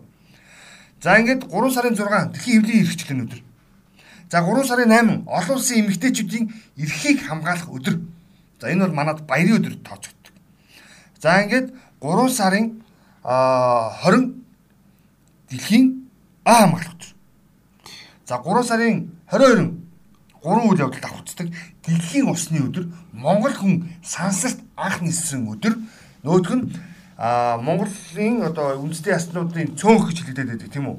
За 1.01 1.17
ингээд 1.17 1.49
3 1.49 1.73
сарын 1.73 1.97
6 1.97 2.37
дэлхийн 2.37 2.61
эвлийн 2.61 2.85
эрхчлэн 2.85 3.23
өдөр. 3.25 3.41
За 4.29 4.45
3 4.45 4.61
сарын 4.69 4.93
8 4.93 5.25
олон 5.25 5.57
улсын 5.57 5.81
эмэгтэйчүүдийн 5.81 6.45
эрхийг 6.77 7.25
хамгаалах 7.25 7.65
өдөр. 7.65 7.97
За 8.61 8.69
энэ 8.69 8.85
бол 8.85 8.93
манад 8.93 9.25
баярын 9.25 9.57
өдөр 9.57 9.73
тооцогддог. 9.81 10.33
За 11.17 11.41
ингээд 11.41 11.73
3 11.97 12.29
сарын 12.29 12.85
20 13.25 14.37
дэлхийн 15.49 15.85
А 16.45 16.61
хамгаалах 16.61 16.93
өдөр. 16.93 17.09
За 18.29 18.37
3 18.37 18.69
сарын 18.69 19.09
22 19.33 19.80
3 20.41 20.69
үйл 20.69 20.81
явдалд 20.81 21.05
давхцдаг 21.05 21.47
дэлхийн 21.85 22.29
усны 22.29 22.65
өдөр 22.65 22.89
Монгол 23.13 23.53
хүн 23.53 23.89
сансарт 24.01 24.57
анх 24.75 25.01
нисэн 25.05 25.45
өдөр 25.53 25.77
нөгөөх 26.25 26.53
нь 26.57 26.65
Монголын 27.21 28.41
одоо 28.49 28.81
үндэсний 28.81 29.13
яснуудын 29.13 29.77
цөөнх 29.77 30.09
гэж 30.09 30.25
хэлдэг 30.25 30.47
байдаг 30.49 30.69
тийм 30.73 30.89
үү? 30.89 30.97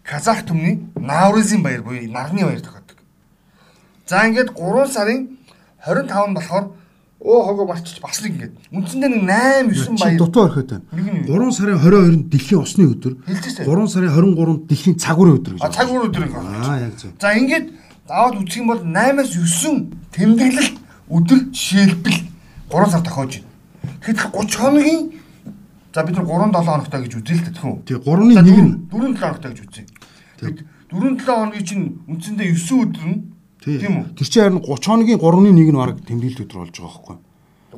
Казах 0.00 0.48
түмний 0.48 0.80
Наурызын 0.96 1.60
баяр 1.60 1.84
буюу 1.84 2.08
нарны 2.08 2.48
баяр 2.48 2.64
тохиодог. 2.64 2.96
За 4.08 4.24
ингээд 4.24 4.56
3 4.56 4.88
сарын 4.88 5.36
25 5.84 6.32
нь 6.32 6.36
болохоор 6.40 6.72
өө 7.20 7.40
хогоо 7.44 7.66
марчиж 7.68 8.00
бас 8.00 8.24
нэг 8.24 8.32
ингээд 8.32 8.54
үндсэндээ 8.72 9.10
нэг 9.12 9.22
8 9.68 10.00
9 10.00 10.00
баяр 10.00 10.16
дутуу 10.16 10.42
орхиод 10.48 10.68
байна. 10.72 10.84
3 11.28 11.52
сарын 11.52 11.76
22-нд 11.76 12.24
дэлхийн 12.32 12.60
усны 12.64 12.84
өдөр. 12.88 13.12
3 13.28 13.92
сарын 13.92 14.12
23-нд 14.16 14.64
дэлхийн 14.64 14.96
цагуурын 14.96 15.36
өдөр 15.44 15.52
гэж. 15.56 15.60
А 15.60 15.68
цагуурын 15.68 16.08
өдөр. 16.08 16.24
Аа 16.40 16.80
яг 16.88 16.96
зөв. 16.96 17.12
За 17.20 17.36
ингээд 17.36 17.68
заавал 18.08 18.38
үсэх 18.44 18.60
юм 18.60 18.68
бол 18.68 18.82
8-аас 18.84 19.32
9 19.32 19.92
тэмдэглэл 20.12 20.70
өдөр 21.08 21.40
жишээлбэл 21.52 22.18
3 22.68 22.90
сар 22.92 23.02
тохиож 23.02 23.32
байна. 23.40 23.50
Тэгэхэд 24.04 24.32
30 24.32 24.60
хоногийн 24.60 25.00
За 25.94 26.02
бид 26.02 26.16
нар 26.16 26.26
3 26.26 26.50
7 26.50 26.66
хоногтой 26.66 27.00
гэж 27.06 27.12
үзье 27.22 27.36
л 27.38 27.46
тэтгэн 27.46 27.70
үү. 27.70 27.78
Тий 27.86 27.94
3-ны 28.02 28.34
1 28.34 28.50
нь 28.66 28.72
4 28.90 29.14
7 29.14 29.14
хоногтой 29.14 29.50
гэж 29.54 29.60
үзье. 29.62 29.86
Бид 30.42 30.66
4 30.90 31.14
7 31.14 31.22
хоногийн 31.22 31.64
чинь 31.64 31.84
үндсэндээ 32.10 32.50
9 32.50 32.82
өдөр 32.82 33.06
нь 33.06 33.18
тийм 33.62 33.94
үү? 34.02 34.18
Тэр 34.18 34.26
чинь 34.26 34.42
харин 34.42 34.58
30 34.58 34.90
хоногийн 34.90 35.22
3-ны 35.22 35.50
1 35.54 35.70
нь 35.70 35.78
баг 35.78 36.02
тэмдэглэл 36.02 36.42
өдөр 36.50 36.58
болж 36.66 36.74
байгаа 36.74 36.98
байхгүй 36.98 37.14
юу? 37.14 37.22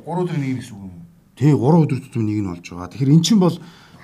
3 0.00 0.23
өдрийн 0.25 0.45
1 0.49 0.56
гэсэн 0.56 0.73
үг 0.73 0.80
юм 0.80 0.97
уу? 0.97 1.04
Тий 1.37 1.52
3 1.52 1.85
өдөр 1.85 1.99
төдөө 2.09 2.23
1 2.25 2.40
нь 2.40 2.49
болж 2.49 2.64
байгаа. 2.73 2.88
Тэгэхээр 2.88 3.12
эн 3.12 3.21
чинь 3.21 3.42
бол 3.45 3.56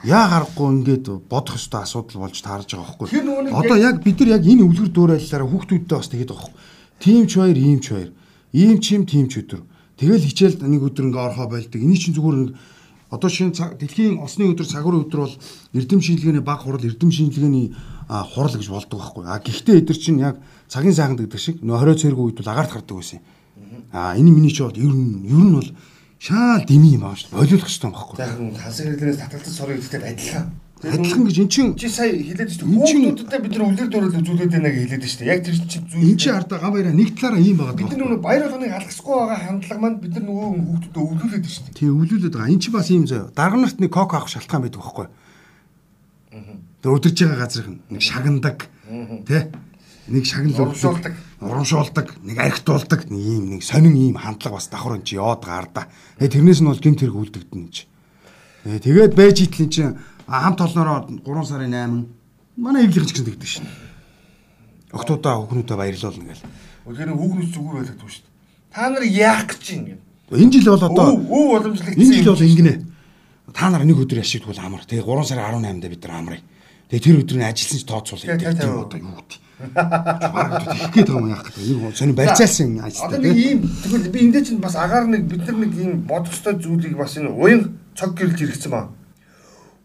яа 0.05 0.27
гарахгүй 0.29 0.67
ингээд 0.83 1.07
бодох 1.31 1.57
ёстой 1.57 1.83
асуудал 1.87 2.27
болж 2.27 2.39
таарж 2.43 2.75
байгаа 2.75 2.97
байхгүй? 2.99 3.51
Одоо 3.55 3.77
яг 3.79 4.03
бид 4.03 4.19
нар 4.21 4.39
яг 4.39 4.45
энэ 4.47 4.67
өвлгөр 4.67 4.91
дуурайллаараа 4.91 5.49
хүүхдүүдтэй 5.49 5.97
бас 5.99 6.11
тэгээд 6.11 6.31
байгаа 6.31 6.51
байхгүй? 6.51 6.61
Тим 7.03 7.23
ч 7.27 7.33
хоёр, 7.39 7.57
ийм 7.59 7.79
ч 7.79 7.87
хоёр. 7.95 8.11
Ийм 8.53 8.77
ч 8.83 8.87
юм, 8.95 9.03
тим 9.07 9.27
ч 9.31 9.43
өдөр. 9.43 9.63
Тэгэл 9.99 10.27
хичээл 10.27 10.59
нэг 10.63 10.83
өдөр 10.83 11.07
ингээ 11.11 11.23
орхоо 11.23 11.47
байлдаг. 11.47 11.79
Эний 11.79 11.99
чинь 11.99 12.15
зүгээр 12.15 12.37
нэг 12.43 12.51
одоо 13.13 13.29
шинэ 13.29 13.77
дэлхийн 13.77 14.19
осны 14.25 14.49
өдөр 14.49 14.67
цагур 14.67 15.05
өдөр 15.05 15.21
бол 15.29 15.37
эрдэм 15.77 16.01
шинжилгээний 16.01 16.41
баг 16.41 16.65
хурал 16.65 16.81
эрдэм 16.81 17.13
шинжилгээний 17.13 17.77
хурал 18.09 18.57
гэж 18.57 18.69
болдог 18.73 18.99
байхгүй. 18.99 19.25
А 19.29 19.37
гэхдээ 19.39 19.85
эдгээр 19.85 20.01
чинь 20.01 20.25
яг 20.25 20.41
цагийн 20.67 20.97
сайханд 20.97 21.21
гэдэг 21.21 21.41
шиг 21.41 21.57
нөө 21.61 21.93
20 21.93 22.01
цэрэг 22.01 22.19
үед 22.19 22.41
бол 22.41 22.53
агаарт 22.53 22.73
гардаг 22.73 22.97
байсан. 22.97 23.21
А 23.93 24.17
энэ 24.17 24.33
миний 24.33 24.49
ч 24.49 24.65
бол 24.65 24.73
ер 24.73 24.89
нь 24.89 25.29
ер 25.29 25.45
нь 25.45 25.55
бол 25.61 25.71
шаал 26.23 26.63
дими 26.63 26.95
юм 26.95 27.03
аа 27.03 27.19
шүү. 27.19 27.35
Болиулах 27.35 27.67
хэрэгтэй 27.67 27.91
байхгүй. 27.91 28.17
За 28.17 28.31
хансан 28.31 28.87
хэрэглээс 28.95 29.19
татгалзаж 29.19 29.55
сорыг 29.59 29.83
гэдэгт 29.83 30.07
адилхан. 30.07 30.47
Адилхан 30.83 31.27
гэж 31.27 31.39
эн 31.43 31.51
чинь 31.51 31.75
чи 31.75 31.91
сая 31.91 32.15
хэлээд 32.15 32.63
шүү. 32.63 32.67
Хүүхдүүдэд 32.71 33.43
бид 33.43 33.55
нар 33.59 33.67
үлгэр 33.67 33.91
дөрөөл 33.91 34.19
үзүүлээд 34.23 34.55
байна 34.55 34.71
гэж 34.71 34.87
хэлээд 34.87 35.03
шүү. 35.03 35.27
Яг 35.27 35.43
тэр 35.43 35.59
чинь 35.59 35.87
зүйл. 35.91 36.07
Эн 36.07 36.19
чинь 36.23 36.35
ардаа 36.39 36.59
гам 36.63 36.75
баяраа 36.79 36.95
нэг 36.95 37.11
талаараа 37.19 37.43
ийм 37.43 37.59
байгаа. 37.59 37.75
Бид 37.75 37.91
нар 37.91 38.03
нөгөө 38.07 38.23
баяр 38.23 38.43
болгоныг 38.47 38.71
алгасахгүй 38.71 39.15
байгаа 39.19 39.39
хандлага 39.43 39.83
маань 39.83 39.99
бид 39.99 40.15
нар 40.15 40.27
нөгөө 40.31 40.47
хүүхдүүдэд 40.63 41.03
өвлүүлээд 41.03 41.47
шүү. 41.51 41.75
Тий 41.75 41.91
өвлүүлээд 41.91 42.35
байгаа. 42.39 42.51
Эн 42.55 42.63
чинь 42.63 42.75
бас 42.75 42.91
ийм 42.91 43.05
зөө. 43.11 43.23
Дарга 43.35 43.59
нарт 43.59 43.79
нэг 43.83 43.91
кок 43.91 44.15
авах 44.15 44.31
шалтгаан 44.31 44.63
байдаг 44.63 44.83
байхгүй. 44.83 45.07
Тэр 46.83 46.95
өдөрж 46.99 47.19
байгаа 47.19 47.39
газрын 47.47 47.79
нэг 47.91 48.03
шагнадаг. 48.03 48.59
Тэ? 49.27 49.51
Нэг 50.13 50.25
шагнал 50.29 50.61
урамшуулдаг. 50.61 51.15
Урамшуулдаг, 51.41 52.07
нэг 52.21 52.37
архитуулдаг, 52.37 53.09
нэг 53.09 53.17
ийм 53.25 53.45
нэг 53.57 53.63
сонин 53.65 53.97
ийм 53.97 54.21
хандлага 54.21 54.61
бас 54.61 54.69
давхар 54.69 55.01
энэ 55.01 55.09
чи 55.09 55.17
яваад 55.17 55.41
гаарда. 55.41 55.89
Тэгээ 56.21 56.37
тэрнээс 56.37 56.61
нь 56.61 56.69
бол 56.69 56.85
гинт 56.85 57.01
хэрэг 57.01 57.17
үлдэгдэн 57.17 57.65
чи. 57.73 57.89
Тэгээд 58.69 59.17
байж 59.17 59.41
итлэн 59.41 59.71
чинь 59.73 59.97
хамт 60.29 60.61
толноороо 60.61 61.09
3 61.09 61.49
сарын 61.49 61.73
8 61.73 62.61
манай 62.61 62.85
эвлийнхэн 62.85 63.09
ч 63.09 63.13
гэсэн 63.17 63.29
тэгдэг 63.33 63.49
шин. 63.49 63.67
Октоудаа 64.93 65.41
хүүхнүүдэд 65.41 65.81
баярлуулна 65.81 66.29
гээл. 66.29 66.45
Тэр 66.93 67.11
хүүхнүүд 67.17 67.49
зүгээр 67.49 67.77
байлагдав 67.81 68.11
шүү 68.13 68.23
дээ. 68.23 68.33
Та 68.77 68.93
нар 68.93 69.05
яах 69.09 69.49
гэж 69.49 69.65
юм 69.73 69.83
гээ. 69.89 69.99
Энэ 70.37 70.53
жил 70.53 70.69
бол 70.77 70.85
одоо 70.93 71.09
өв 71.17 71.49
уламжлагдсан. 71.57 71.97
Энэ 71.97 72.15
жил 72.21 72.31
бол 72.37 72.45
ингэнэ. 72.45 72.75
Та 73.57 73.73
нар 73.73 73.85
нэг 73.89 73.97
өдөр 73.97 74.21
яшигдвал 74.21 74.61
амар. 74.61 74.85
Тэгээ 74.85 75.09
3 75.09 75.25
сарын 75.25 75.65
18-нд 75.65 75.89
бид 75.89 76.05
нар 76.05 76.15
амрыг. 76.21 76.43
Тэгээ 76.93 77.05
тэр 77.09 77.21
өдрийн 77.25 77.49
ажилласан 77.49 77.81
ч 77.81 77.85
тооцоолъё. 77.89 78.37
Тэгээ 78.37 78.53
одоо 78.53 79.01
юу 79.01 79.17
гэдэг. 79.17 79.41
Бараг 79.75 80.67
их 80.75 80.91
гээд 80.95 81.09
байгаа 81.09 81.23
юм 81.23 81.31
яах 81.31 81.45
гэдэг. 81.47 81.63
Энэ 81.63 81.95
сони 81.95 82.13
барьцаалсан 82.13 82.81
ажил. 82.81 83.05
Одоо 83.07 83.21
нэг 83.23 83.37
ийм 83.37 83.61
тэгвэл 83.63 84.11
би 84.11 84.19
эндээ 84.27 84.43
чинь 84.45 84.61
бас 84.61 84.75
агаар 84.77 85.07
нэг 85.07 85.23
бид 85.31 85.47
нар 85.47 85.57
нэг 85.63 85.73
ийм 85.79 85.93
бодох 86.03 86.35
ёстой 86.35 86.59
зүйлийг 86.59 86.97
бас 86.99 87.17
энэ 87.17 87.31
уян 87.31 87.79
цог 87.95 88.17
гэрэлж 88.19 88.41
иргэсэн 88.43 88.73
баа 88.73 88.91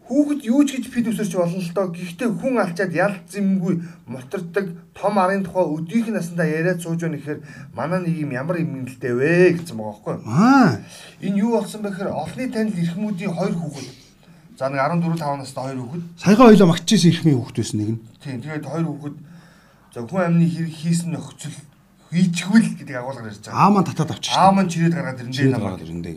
Хүүхэд 0.08 0.40
юу 0.48 0.64
ч 0.64 0.80
гэж 0.80 0.84
фид 0.88 1.12
өсөрч 1.12 1.36
болно 1.36 1.60
л 1.60 1.68
доо. 1.76 1.92
Гэхдээ 1.92 2.32
хүн 2.32 2.56
алчаад 2.56 2.96
ял 2.96 3.12
зэмгүй 3.28 3.74
мултардаг 4.08 4.72
том 4.96 5.20
арын 5.20 5.44
тухай 5.44 5.68
өдийнх 5.68 6.08
насандаа 6.16 6.48
яриад 6.48 6.80
сууж 6.80 7.04
байна 7.04 7.20
гэхээр 7.20 7.44
манай 7.76 8.00
нэг 8.00 8.16
юм 8.24 8.32
ямар 8.32 8.56
юм 8.56 8.88
нэлтэй 8.88 9.12
вэ 9.12 9.60
гэсэн 9.60 9.76
байгаа 9.76 9.92
байхгүй 9.92 10.14
юу? 10.16 10.24
Аа. 10.32 10.80
Энэ 11.20 11.40
юу 11.44 11.60
болсон 11.60 11.84
бэ 11.84 11.92
гэхээр 11.92 12.16
олонний 12.16 12.48
танил 12.48 12.80
эрхмүүдийн 12.80 13.36
хоёр 13.36 13.52
хүүхэд. 13.52 13.88
За 14.56 14.72
нэг 14.72 14.80
14 14.80 15.20
5 15.20 15.44
настай 15.44 15.64
хоёр 15.68 15.80
хүүхэд. 15.84 16.04
Саяхан 16.16 16.46
хоёлоо 16.48 16.68
магтчихсэн 16.72 17.10
эрхмийн 17.12 17.36
хүүхэд 17.36 17.58
байсан 17.60 17.76
нэг 17.76 17.90
нь. 17.92 18.00
Тийм. 18.24 18.40
Тэгээд 18.40 18.64
хоёр 18.64 18.86
хүүхэд 18.88 19.16
за 19.98 20.06
хүн 20.06 20.22
амны 20.22 20.46
хэрэг 20.46 20.70
хийсэн 20.70 21.10
нөхцөл 21.18 21.58
хийчихвэл 22.14 22.70
гэдэг 22.78 22.96
агуулгаар 23.02 23.34
ярьж 23.34 23.42
байгаа. 23.50 23.58
Аа 23.58 23.70
маань 23.74 23.88
татаад 23.90 24.14
авчихсан. 24.14 24.38
Аа 24.38 24.54
маань 24.54 24.70
чирээд 24.70 24.94
гаргаад 24.94 25.20
ирэндээ 25.26 25.50
намайг 25.50 25.82
ирэндээ 25.82 26.16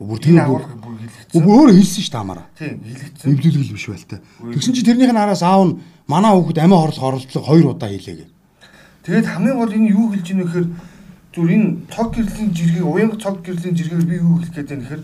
Бүр 0.00 0.16
тийм 0.16 0.40
агуулгыг 0.40 0.80
бүр 0.80 0.96
хэлэгдсэн. 0.96 1.44
Өөрөө 1.44 1.76
хэлсэн 1.76 2.00
шүү 2.00 2.08
дээ 2.08 2.20
хамаараа. 2.24 2.46
Тийм, 2.56 2.74
хэлэгдсэн. 2.88 3.26
Эвлүүлгэл 3.36 3.74
биш 3.76 3.86
байлтай. 3.92 4.18
Тэгсэн 4.48 4.72
чи 4.72 4.80
тэрнийх 4.80 5.12
нь 5.12 5.20
араас 5.20 5.44
аав 5.44 5.62
нь 5.68 5.76
манай 6.08 6.32
хүүхэд 6.32 6.56
амиа 6.64 6.80
хорлох 6.80 7.04
оролдлого 7.04 7.44
хоёр 7.44 7.66
удаа 7.76 7.90
хийлээ 7.92 8.16
гэ. 8.16 8.26
Тэгээд 9.04 9.28
хамгийн 9.28 9.58
гол 9.60 9.76
энэ 9.76 9.92
юу 9.92 10.08
хэлж 10.08 10.26
ийнө 10.32 10.44
гэхээр 10.48 10.68
зүр 11.36 11.48
энэ 11.52 11.68
цог 11.92 12.08
гэрлийн 12.16 12.48
жиргэг 12.56 12.86
уянга 12.88 13.16
цог 13.20 13.36
гэрлийн 13.44 13.76
жиргэг 13.76 14.08
би 14.08 14.16
юу 14.24 14.40
хэлэх 14.40 14.54
гээд 14.56 14.68
байна 14.72 14.84
гэхээр 14.88 15.02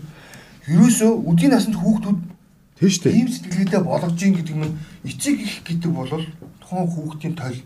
ерөөсөө 0.73 1.11
үдийн 1.29 1.51
насанд 1.53 1.77
хүүхдүүд 1.77 2.19
тийм 2.81 2.89
шүү 2.89 3.03
дээ. 3.05 3.17
Ийм 3.21 3.29
сэтгэлгээтэй 3.29 3.81
болгож 3.85 4.17
ийн 4.17 4.33
гэдэг 4.33 4.55
нь 4.57 4.73
эцэг 5.05 5.37
их 5.45 5.61
гэдэг 5.61 5.91
бол 5.93 6.09
тухайн 6.57 6.89
хүүхдийн 6.89 7.35
тойл. 7.37 7.61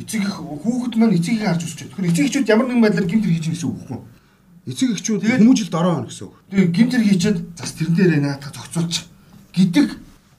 Эцэг 0.00 0.22
их 0.22 0.36
хүүхэд 0.36 0.94
маань 0.96 1.16
эцэгийг 1.16 1.44
харж 1.44 1.64
өсч 1.64 1.78
байгаа. 1.88 1.96
Тэгэхээр 1.96 2.10
эцэг 2.12 2.24
эхчүүд 2.28 2.50
ямар 2.52 2.66
нэгэн 2.68 2.84
байдлаар 2.84 3.08
гэмтэр 3.08 3.32
хийж 3.32 3.46
гэсэн 3.50 3.68
үг 3.68 3.80
юу? 3.90 4.00
эцэг 4.70 4.92
эхчүүд 4.92 5.22
хүмүүжил 5.24 5.70
дороо 5.72 5.94
байна 5.96 6.08
гэсэн 6.08 6.26
үг. 6.28 6.34
Тэгээ 6.50 6.68
гинтер 6.76 7.00
хийчихэд 7.00 7.38
зас 7.56 7.72
тэрэн 7.74 7.94
дээрээ 7.96 8.20
наатах 8.20 8.52
зохицуулчих 8.52 9.04
гэдэг 9.56 9.88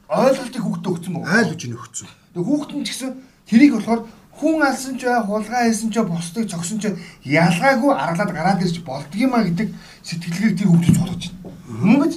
ойлголтыг 0.07 0.61
хүүхдэд 0.61 0.91
өгсөн 0.93 1.13
баг. 1.17 1.25
Айл 1.25 1.51
үжиг 1.51 1.73
өгсөн. 1.73 2.09
Тэгээ 2.37 2.47
хүүхд 2.47 2.71
нь 2.77 2.85
ч 2.85 2.89
гэсэн 2.93 3.11
тэрийг 3.49 3.73
болохоор 3.75 4.01
хүн 4.37 4.61
алсан 4.61 4.95
ч 4.95 5.01
бай, 5.09 5.19
хулгай 5.25 5.63
хийсэн 5.67 5.89
ч 5.89 5.95
бусдыг 6.05 6.45
зогсон 6.47 6.77
ч 6.79 6.85
ялгаагүй 7.25 7.91
аргалаад 7.97 8.31
гараад 8.31 8.61
ирж 8.61 8.77
болдгиймаа 8.85 9.41
гэдэг 9.49 9.67
сэтгэлгээг 10.05 10.55
тэр 10.57 10.69
хүүхдэд 10.69 10.97
цолгож 11.01 11.23
байна. 11.41 11.57
Мөн 11.81 11.97
биз? 12.05 12.15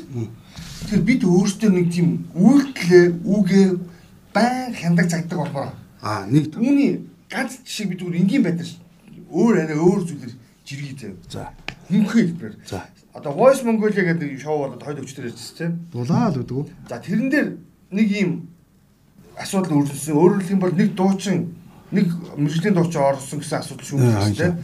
Тэгэхээр 0.84 1.02
бид 1.08 1.23
өөрсдөө 1.25 1.70
нэг 1.73 1.87
тийм 1.88 2.08
үйлдэлээ, 2.37 3.04
үгээ 3.25 3.66
байн 4.37 4.73
хяндаг 4.76 5.08
цагдаг 5.08 5.38
болмоор. 5.40 5.73
Аа, 6.04 6.28
нэг 6.28 6.52
үүний 6.52 7.08
ганц 7.32 7.64
жишээ 7.64 7.88
бид 7.88 8.04
зүгээр 8.04 8.20
энгийн 8.20 8.44
байдлаар 8.44 8.84
өөр 9.32 9.54
арай 9.64 9.78
өөр 9.80 10.00
зүйлэр 10.04 10.32
жиргий 10.68 10.94
заяа. 11.00 11.16
За 11.32 11.49
хинхээ 11.88 12.25
хэлбэр. 12.28 12.54
За. 12.68 12.84
Одоо 13.14 13.32
Voice 13.32 13.64
Mongolia 13.64 14.04
гэдэг 14.04 14.37
шоу 14.37 14.68
болоод 14.68 14.82
хойд 14.84 15.00
өвчтөр 15.00 15.32
ярьжсэн 15.32 15.56
тийм. 15.56 15.73
Дулаа 15.92 16.28
л 16.28 16.44
үдгүү. 16.44 16.62
За 16.88 17.00
тэрэн 17.00 17.30
дээр 17.30 17.49
нэг 17.88 18.08
юм 18.11 18.30
асуудал 19.38 19.80
үүссэн. 19.80 20.12
Өөрөөр 20.12 20.40
хэлэх 20.44 20.54
юм 20.54 20.61
бол 20.61 20.75
нэг 20.76 20.90
дуучин 20.92 21.38
нэг 21.94 22.06
мэрэгжлийн 22.37 22.75
дуучин 22.75 23.00
орсон 23.00 23.38
гэсэн 23.40 23.58
асуудал 23.62 23.87
шүүмжсэн 23.87 24.34
тийм. 24.34 24.54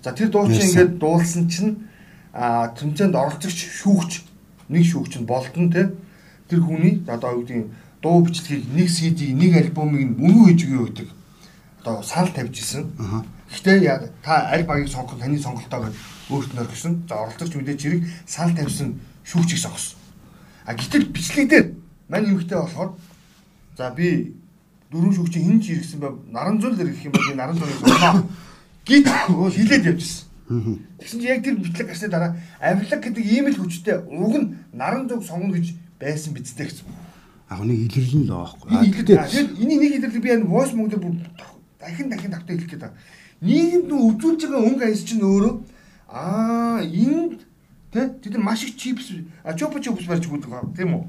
За 0.00 0.10
тэр 0.14 0.28
дуучин 0.30 0.64
ингээд 0.64 0.92
дуулсан 0.96 1.44
чинь 1.50 1.72
а 2.32 2.70
тэмцээнд 2.72 3.16
оролцогч 3.16 3.58
шүүгч 3.84 4.12
нэг 4.70 4.84
шүүгч 4.86 5.12
нь 5.18 5.26
болдон 5.26 5.66
тийм. 5.72 5.98
Тэр 6.46 6.60
хүний 6.62 7.02
одоо 7.10 7.42
юу 7.42 7.42
гэдэг 7.42 7.68
дуу 8.02 8.24
бичлэгийг 8.24 8.66
нэг 8.72 8.88
CD 8.90 9.32
нэг 9.32 9.56
альбомыг 9.56 10.16
мөнгө 10.18 10.52
хийж 10.52 10.60
өгөө 10.66 10.86
гэдэг 10.86 11.08
одоо 11.86 12.02
санал 12.02 12.32
тавьж 12.32 12.58
исэн. 12.60 12.90
Гэхдээ 13.50 13.78
яг 13.82 14.10
та 14.22 14.50
аль 14.50 14.64
багийг 14.64 14.88
сонгох 14.88 15.18
таны 15.18 15.38
сонголтоо 15.38 15.86
гэдэг 15.86 16.00
өөрт 16.30 16.50
нь 16.54 16.58
орхисон. 16.58 17.06
За 17.08 17.14
оролцогч 17.22 17.54
мэдээж 17.54 17.80
хэрэг 17.82 18.02
санал 18.26 18.56
тавьсан 18.56 19.00
шүүгчийг 19.24 19.60
сонгосон. 19.62 19.98
А 20.66 20.74
гэтэл 20.74 21.06
бичлэг 21.14 21.48
дээр 21.48 21.66
мань 22.08 22.26
эмхтэй 22.26 22.58
болохоор 22.58 22.98
за 23.78 23.90
би 23.94 24.34
дөрөв 24.90 25.14
шүүгчийн 25.14 25.44
хин 25.46 25.60
ч 25.62 25.78
иргсэн 25.78 26.00
бай 26.00 26.10
наран 26.30 26.60
зул 26.60 26.74
ирэх 26.74 27.04
юм 27.06 27.12
бол 27.12 27.26
би 27.30 27.34
наран 27.34 27.56
зулыг 27.58 27.78
сонгоо. 27.78 28.26
Гит 28.84 29.06
хилээд 29.06 29.86
явжсэн. 29.86 30.26
Тэгсэн 30.98 31.20
чинь 31.22 31.30
яг 31.30 31.42
тэр 31.42 31.58
бичлэг 31.58 31.86
гарсны 31.90 32.08
дараа 32.10 32.36
авилга 32.58 32.98
гэдэг 32.98 33.24
ийм 33.26 33.46
л 33.50 33.58
хүчтэй 33.58 34.02
уг 34.10 34.34
нь 34.38 34.54
наран 34.74 35.06
зүг 35.06 35.22
сонгоно 35.26 35.54
гэж 35.54 35.74
байсан 35.98 36.34
бидтэй 36.34 36.66
гэсэн. 36.66 36.86
Аа 37.50 37.62
нэг 37.62 37.78
илэрлэн 37.86 38.24
л 38.26 38.32
байгаа 38.34 38.54
байхгүй. 38.58 38.70
А 38.74 38.84
тэгэхээр 38.84 39.48
энийг 39.62 39.80
нэг 39.80 39.92
илэрлэг 39.98 40.22
би 40.22 40.30
энэ 40.34 40.50
voice 40.50 40.74
mode 40.74 40.98
бүр 40.98 41.14
дахин 41.78 42.10
дахин 42.10 42.32
давтаа 42.34 42.54
хэлэх 42.56 42.70
гээд 42.70 42.82
байгаа. 42.82 42.98
Нийгэмд 43.42 43.90
өвжүүлж 43.92 44.40
байгаа 44.46 44.66
өнгө 44.66 44.84
аяс 44.86 45.02
чинь 45.06 45.22
өөрөө 45.22 45.54
Аа 46.08 46.80
энд 46.82 47.42
тэ 47.90 48.08
тэд 48.22 48.38
нар 48.38 48.42
маш 48.42 48.62
их 48.62 48.76
чипс 48.76 49.10
а 49.42 49.54
чопо 49.54 49.80
чопс 49.80 50.06
барьж 50.06 50.26
өгдөг 50.30 50.52
аа 50.52 50.62
тийм 50.76 50.94
үү. 50.94 51.04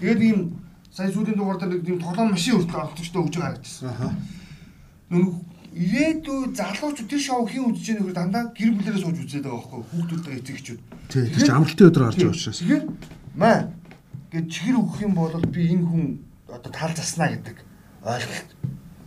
Тэгээд 0.00 0.20
ийм 0.22 0.58
сая 0.90 1.12
сүүлийн 1.14 1.38
дугаар 1.38 1.58
дээр 1.62 1.78
нэг 1.78 1.86
тийм 1.86 1.98
тоглоом 2.02 2.34
машин 2.34 2.58
өртөө 2.58 2.82
олдчихтой 2.82 3.22
өгж 3.22 3.34
байгаа 3.38 3.62
гэсэн. 3.62 3.88
Аа. 3.88 4.12
Нүг 5.14 5.30
ирээдүй 5.78 6.40
залуучууд 6.58 7.06
тэр 7.06 7.22
шоу 7.22 7.46
хийн 7.46 7.70
үзэж 7.70 7.86
байгаа 7.86 8.02
нөхөр 8.02 8.18
дандаа 8.18 8.44
гэр 8.50 8.70
бүлээрээ 8.74 9.02
сууж 9.02 9.18
үзээд 9.22 9.46
байгаа 9.46 9.62
байхгүй 9.62 9.82
хүүхдүүдтэй 9.94 10.34
эцэгчүүд. 10.42 10.80
Тийм 11.06 11.26
тэр 11.30 11.40
чинь 11.46 11.54
амралтын 11.54 11.86
өдөр 11.86 12.02
гарч 12.02 12.18
байгаа 12.18 12.34
учраас. 12.34 12.58
Тэгэхээр 12.58 12.84
маа 13.38 13.56
гээд 14.32 14.48
чихэр 14.48 14.80
өгөх 14.80 15.04
юм 15.04 15.12
бол 15.12 15.36
би 15.52 15.68
энэ 15.68 15.84
хүн 15.84 16.04
одоо 16.48 16.72
таал 16.72 16.96
заснаа 16.96 17.36
гэдэг 17.36 17.60
ойлголт. 18.00 18.50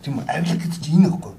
Тийм 0.06 0.22
авилга 0.22 0.62
гэдэг 0.62 0.82
чинь 0.86 1.02
энэ 1.02 1.10
байхгүй. 1.10 1.34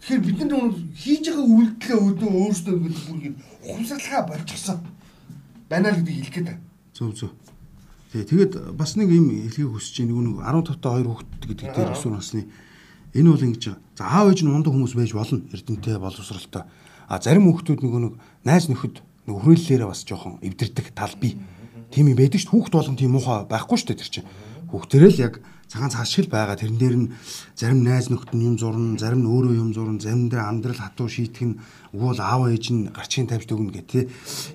Тэгэхээр 0.00 0.24
бид 0.24 0.40
нар 0.48 0.72
хийж 0.96 1.24
байгаа 1.28 1.44
үйлдэлээ 1.44 1.98
өөдөө 2.00 2.30
өөрсдөө 2.40 2.72
ингээд 2.72 2.96
бүр 3.04 3.16
ингэ 3.20 3.40
ухамсарлахаа 3.68 4.22
болчихсон. 4.24 4.78
Байна 5.68 5.92
л 5.92 6.00
гэдгийг 6.00 6.24
хэлэх 6.24 6.36
гээд. 6.40 6.60
Зөв 6.96 7.12
зөв. 7.12 7.30
Тэгээ 8.16 8.30
тэгээд 8.32 8.52
бас 8.72 8.96
нэг 8.96 9.12
юм 9.12 9.28
хэлхийг 9.44 9.76
хүсэж 9.76 10.08
байна. 10.08 10.16
Нэг 10.16 10.40
15 10.40 10.80
та 10.80 10.88
2 10.96 11.04
хүүхэд 11.04 11.42
гэдэг 11.52 11.68
дээр 11.76 11.92
өсвөр 11.92 12.14
насны 12.16 12.48
энэ 13.12 13.28
бол 13.28 13.44
ингэж 13.44 13.64
за 13.92 14.02
аав 14.08 14.32
ээж 14.32 14.40
нь 14.40 14.48
мундаг 14.48 14.72
хүмүүс 14.72 14.96
байж 14.96 15.12
болно. 15.12 15.44
Эрдэнэтэй 15.52 16.00
боловсралтай. 16.00 16.64
А 17.12 17.20
зарим 17.20 17.44
хүүхдүүд 17.52 17.80
нөгөө 17.84 18.00
нэг 18.08 18.14
найз 18.40 18.72
нөхөд 18.72 19.04
нэг 19.28 19.36
хүрээллээрээ 19.36 19.88
бас 19.90 20.00
жоохон 20.00 20.40
эвдэрдэг 20.40 20.96
тал 20.96 21.12
бий. 21.20 21.36
Тийм 21.36 21.55
юм 22.04 22.12
байдаг 22.12 22.40
шүү. 22.40 22.52
Хүүхд 22.52 22.72
болгон 22.76 22.98
тийм 23.00 23.16
муухай 23.16 23.48
байхгүй 23.48 23.76
шүү 23.80 23.96
тэр 23.96 24.10
чинь. 24.12 24.28
Хүүхдэрээ 24.68 25.12
л 25.16 25.22
яг 25.24 25.34
цагаан 25.68 25.90
цаас 25.90 26.10
шиг 26.10 26.30
байгаа. 26.30 26.54
Тэрэн 26.54 26.78
дээр 26.78 26.96
нь 26.96 27.08
зарим 27.56 27.82
найз 27.82 28.10
нөхд 28.10 28.34
нь 28.34 28.46
юм 28.46 28.56
зурна, 28.58 28.98
зарим 28.98 29.26
нь 29.26 29.30
өөрөө 29.30 29.54
юм 29.56 29.70
зурна, 29.74 29.98
зарим 29.98 30.30
дээр 30.30 30.46
амьдрал 30.46 30.78
хатуу 30.78 31.10
шийтгэх 31.10 31.42
нь 31.42 31.58
өгөөл 31.90 32.22
аав 32.22 32.46
ээж 32.52 32.66
нь 32.70 32.90
гарчийн 32.94 33.26
тавьж 33.26 33.50
өгнө 33.50 33.74
гэх 33.74 33.86
тээ. 33.90 34.04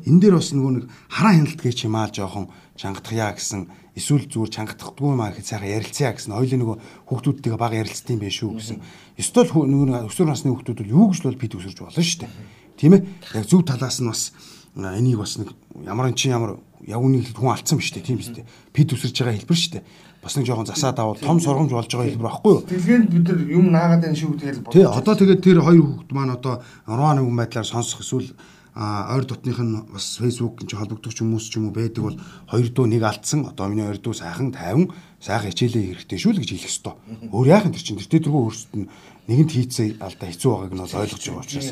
Энэ 0.08 0.20
дээр 0.24 0.36
бас 0.40 0.56
нөгөө 0.56 0.72
нэг 0.72 0.86
хараа 1.12 1.34
хяналтгээ 1.36 1.74
чимаал 1.76 2.12
жоохон 2.16 2.48
чангадахъя 2.80 3.36
гэсэн 3.36 3.68
эсвэл 3.92 4.26
зүгээр 4.32 4.56
чангадахгүй 4.56 5.12
маа 5.12 5.36
гэхэд 5.36 5.50
сайхан 5.52 5.76
ярилцъя 5.76 6.16
гэсэн 6.16 6.32
хоёлын 6.32 6.60
нөгөө 6.64 6.78
хүүхдүүдтэйгээ 7.12 7.60
бага 7.60 7.76
ярилцсан 7.76 8.16
юм 8.16 8.22
байх 8.24 8.32
шүү 8.32 8.52
гэсэн. 8.56 8.78
Эсвэл 9.20 9.52
нөгөө 9.52 10.08
өсвөр 10.08 10.28
насны 10.32 10.56
хүүхдүүд 10.56 10.80
бол 10.80 10.96
юу 10.96 11.06
гэж 11.12 11.22
бол 11.28 11.42
бид 11.44 11.56
өсөрж 11.60 11.78
болно 11.84 12.00
шүү 12.00 12.20
дээ. 12.24 12.32
Тийм 12.80 12.96
ээ. 12.96 13.02
Яг 13.36 13.46
зөв 13.52 13.68
талаас 13.68 14.00
нь 14.00 14.08
бас 14.08 14.32
энийг 14.80 15.20
бас 15.20 15.36
нэг 15.36 15.52
ямар 15.84 16.08
эн 16.08 16.16
чинь 16.16 16.32
ямар 16.32 16.56
явгны 16.88 17.22
хүн 17.22 17.52
алдсан 17.54 17.78
биш 17.78 17.92
үү 17.94 18.06
тийм 18.06 18.18
биз 18.18 18.32
дээ. 18.34 18.46
Пид 18.74 18.94
өсөрж 18.96 19.16
байгаа 19.18 19.38
хэлбэр 19.38 19.62
дээ 19.78 19.84
бас 20.22 20.38
нэг 20.38 20.46
жоохон 20.46 20.70
засаад 20.70 21.00
авал 21.02 21.18
том 21.18 21.42
сургамж 21.42 21.74
болж 21.74 21.90
байгаа 21.90 22.10
хэлбэр 22.14 22.30
байхгүй 22.30 22.52
юу? 22.54 22.62
Дэлгэнд 22.70 23.10
бид 23.10 23.26
нар 23.26 23.42
юм 23.50 23.66
наагаад 23.74 24.02
байна 24.06 24.18
шүү 24.18 24.38
тэгэл 24.38 24.62
бодож. 24.62 24.74
Тий, 24.78 24.86
одоо 24.86 25.14
тэгээд 25.18 25.42
тэр 25.42 25.60
хоёр 25.66 25.82
хүүхэд 25.82 26.12
маань 26.14 26.36
одоо 26.38 26.62
Руаны 26.86 27.26
хүн 27.26 27.38
байдлаар 27.42 27.66
сонсох 27.66 28.06
эсвэл 28.06 28.30
а 28.74 29.18
ойр 29.18 29.26
дотных 29.26 29.60
нь 29.60 29.82
бас 29.92 30.22
фэйсбүүк 30.22 30.64
гэж 30.64 30.78
холбогдох 30.78 31.12
хүмүүс 31.12 31.46
ч 31.50 31.58
юм 31.58 31.68
уу 31.68 31.76
байдаг 31.76 32.04
бол 32.06 32.18
хоёр 32.48 32.70
дуу 32.70 32.86
нэг 32.88 33.04
алдсан 33.04 33.50
одоо 33.50 33.68
миний 33.68 33.84
хоёр 33.84 34.00
дуу 34.00 34.14
сайхан 34.14 34.54
тайван 34.54 34.94
сайхан 35.20 35.52
хичээлээ 35.52 36.08
хэрэгтэй 36.08 36.20
шүү 36.22 36.32
л 36.32 36.40
гэж 36.40 36.50
хэлэх 36.56 36.70
ёстой. 36.72 36.96
Өөр 37.36 37.48
яах 37.52 37.66
юм 37.68 37.76
тэр 37.76 37.84
чинь 37.84 38.00
тэр 38.00 38.24
тэргүй 38.24 38.42
өөрсдөд 38.48 38.78
нь 38.80 38.88
нэгэнд 39.28 39.52
хийцээ 39.52 39.88
алдаа 40.00 40.28
хэцүү 40.32 40.50
байгааг 40.56 40.72
нь 40.72 40.84
ойлгож 40.88 41.20
байгаа 41.20 41.44
учраас. 41.44 41.70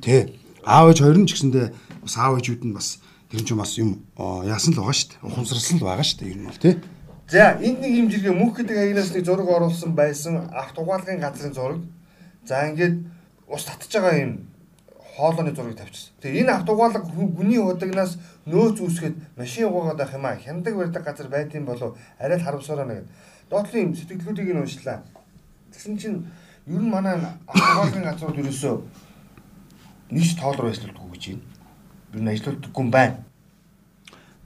Тий. 0.00 0.20
Аав 0.64 0.86
ээж 0.88 0.98
хоёр 1.04 1.18
нь 1.20 1.28
ч 1.28 1.36
гэсэндээ 1.36 1.66
бас 2.08 2.14
аав 2.16 2.40
ээжүүд 2.40 2.62
нь 2.64 2.72
бас 2.72 3.04
тэр 3.34 3.42
чинь 3.42 3.58
бас 3.58 3.74
юм 3.78 3.98
яасан 4.14 4.74
л 4.74 4.78
байгаа 4.78 4.94
шүү 4.94 5.10
дээ. 5.10 5.26
Ухамсарлсан 5.26 5.78
л 5.82 5.86
байгаа 5.90 6.06
шүү 6.06 6.18
дээ. 6.22 6.30
Ер 6.30 6.38
нь 6.38 6.46
бол 6.46 6.62
тий. 6.62 6.74
За 7.26 7.58
энд 7.58 7.78
нэг 7.82 7.92
юм 7.98 8.06
жиргээ 8.06 8.30
мөнх 8.30 8.54
гэдэг 8.62 8.78
агнаас 8.78 9.10
нэг 9.10 9.24
зураг 9.26 9.48
оруулсан 9.50 9.90
байсан 9.98 10.46
авто 10.54 10.86
угаалгын 10.86 11.18
газрын 11.18 11.50
зураг. 11.50 11.82
За 12.46 12.70
ингээд 12.70 13.02
ус 13.50 13.64
татж 13.66 13.90
байгаа 13.90 14.22
юм 14.22 14.32
хоолойны 15.16 15.50
зургийг 15.50 15.78
тавьчихсан. 15.82 16.14
Тэгээ 16.22 16.46
энэ 16.46 16.52
авто 16.54 16.78
угаалга 16.78 17.02
хүний 17.02 17.58
удагнаас 17.58 18.22
нөөц 18.46 18.78
үүсгээд 18.78 19.16
машин 19.34 19.66
угаагаад 19.66 19.98
байх 19.98 20.14
юм 20.14 20.26
а. 20.26 20.38
Хяндаг 20.38 20.74
барьдаг 20.76 21.02
газар 21.02 21.28
байдсан 21.28 21.64
болов 21.66 21.98
арай 22.22 22.38
л 22.38 22.44
харамсараа 22.44 22.86
нэг. 22.86 23.08
Доотлын 23.50 23.90
юм 23.90 23.94
сэтгэлгүүдийг 23.98 24.54
нь 24.54 24.62
уншлаа. 24.62 25.02
Тэгсэн 25.74 25.98
чинь 25.98 26.22
ер 26.70 26.82
нь 26.82 26.92
манай 26.92 27.18
авто 27.18 27.50
угаалгын 27.50 28.04
газрууд 28.04 28.38
ерөөсөө 28.38 28.74
нийт 30.14 30.38
тоол 30.38 30.54
руу 30.60 30.70
ажилладаг 30.70 31.02
гэж 31.10 31.24
байна. 31.34 31.53
Ер 32.14 32.22
нь 32.22 32.30
ажиллагдаггүй 32.30 32.82
юм 32.84 32.90
байна. 32.94 33.16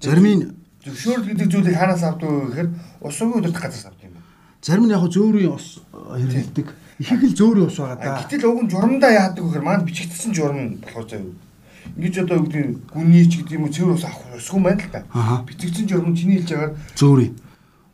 Зарим 0.00 0.24
нь 0.24 0.42
зөвшөөрөл 0.84 1.28
гэдэг 1.28 1.48
зүйлийг 1.52 1.76
хаанаас 1.76 2.02
авдаг 2.02 2.28
вэ 2.28 2.48
гэхээр 2.48 2.68
ус 3.04 3.20
угийн 3.20 3.38
удирдах 3.44 3.62
газраас 3.62 3.86
авдаг 3.92 4.04
юм 4.08 4.14
байна. 4.16 4.26
Зарим 4.64 4.84
нь 4.88 4.94
яг 4.96 5.04
зөөрийн 5.04 5.52
ус 5.52 5.66
хэрэглэдэг. 5.92 6.66
Их 6.98 7.10
л 7.12 7.36
зөөрийн 7.36 7.68
ус 7.68 7.76
байгаа 7.76 8.00
да. 8.00 8.24
Гэтэл 8.24 8.48
уг 8.48 8.62
нь 8.64 8.70
журамдаа 8.72 9.12
яадаг 9.12 9.44
вэ 9.44 9.48
гэхээр 9.52 9.66
маань 9.68 9.84
бичигдсэн 9.84 10.32
журам 10.32 10.80
болохоор 10.80 11.08
заяа. 11.12 11.28
Ингэж 11.92 12.14
одоо 12.24 12.36
үгдийн 12.40 12.80
гүний 12.88 13.24
ч 13.28 13.44
гэдэг 13.44 13.56
юм 13.60 13.64
уу 13.68 13.74
цэвэр 13.74 13.96
ус 14.00 14.04
авах 14.08 14.32
усгүй 14.32 14.60
байна 14.64 14.80
л 14.80 14.92
да. 14.92 15.00
Бичигдсэн 15.44 15.88
журам 15.92 16.16
чиний 16.16 16.40
хэлж 16.40 16.50
байгаа 16.56 16.72
зөөрийн. 16.96 17.34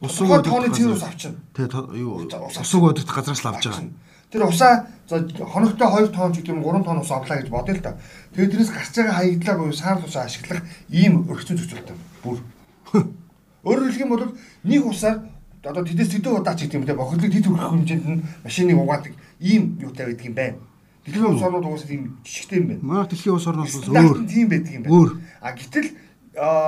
Ус 0.06 0.14
угийн 0.22 0.42
тооны 0.46 0.68
цэвэр 0.70 0.94
ус 0.94 1.02
авчихна. 1.02 1.42
Тэгээ 1.50 1.98
юу 1.98 2.30
ус 2.30 2.70
угийн 2.70 2.90
удирдах 2.94 3.16
газраас 3.18 3.42
л 3.42 3.50
авч 3.50 3.64
байгаа. 3.66 3.90
Тэр 4.34 4.50
усаа 4.50 4.90
за 5.06 5.22
хоногтой 5.22 5.86
2 5.86 6.10
тонн 6.10 6.34
ч 6.34 6.42
гэдэг 6.42 6.58
юм 6.58 6.66
3 6.66 6.82
тонн 6.82 7.06
ус 7.06 7.10
авлаа 7.14 7.38
гэж 7.38 7.54
бодъё 7.54 7.78
л 7.78 7.86
да. 7.86 7.94
Тэгээд 8.34 8.50
тэрнээс 8.50 8.72
гарч 8.74 8.90
байгаа 8.98 9.14
хаягдлаа 9.14 9.56
буюу 9.62 9.72
саарл 9.78 10.02
усаа 10.02 10.26
ашиглах 10.26 10.66
ийм 10.90 11.22
өргөцөн 11.30 11.54
зөвцөлтэй. 11.54 11.94
Бүр 12.26 12.42
Өөрөөр 13.64 13.94
хэлэх 13.94 14.04
юм 14.04 14.10
бол 14.10 14.26
нэг 14.66 14.82
усаар 14.82 15.22
одоо 15.62 15.84
тэдэс 15.86 16.18
тэдэн 16.18 16.36
удаа 16.36 16.58
ч 16.58 16.66
гэдэг 16.66 16.78
юм 16.82 16.86
те 16.86 16.98
бохирлыг 16.98 17.32
тэд 17.32 17.46
хүрэх 17.46 17.70
хэмжээнд 17.72 18.06
нь 18.10 18.24
машиныг 18.44 18.76
угаадаг 18.76 19.12
ийм 19.40 19.78
юутай 19.80 20.10
байдаг 20.10 20.26
юм 20.26 20.34
байна. 20.34 20.58
Дэлхийн 21.06 21.30
улс 21.30 21.42
орнууд 21.46 21.64
угаасаа 21.64 21.88
тийм 21.88 22.18
жижигтэй 22.26 22.58
юм 22.60 22.66
байна. 22.68 22.82
Манай 22.82 23.06
дэлхийн 23.08 23.34
улс 23.38 23.46
орнууд 23.46 23.70
бол 23.70 24.02
өөр 24.02 24.18
тийм 24.28 24.46
байдаг 24.52 24.72
юм 24.74 24.82
байна. 24.82 25.16
А 25.40 25.54
гэтэл 25.56 25.88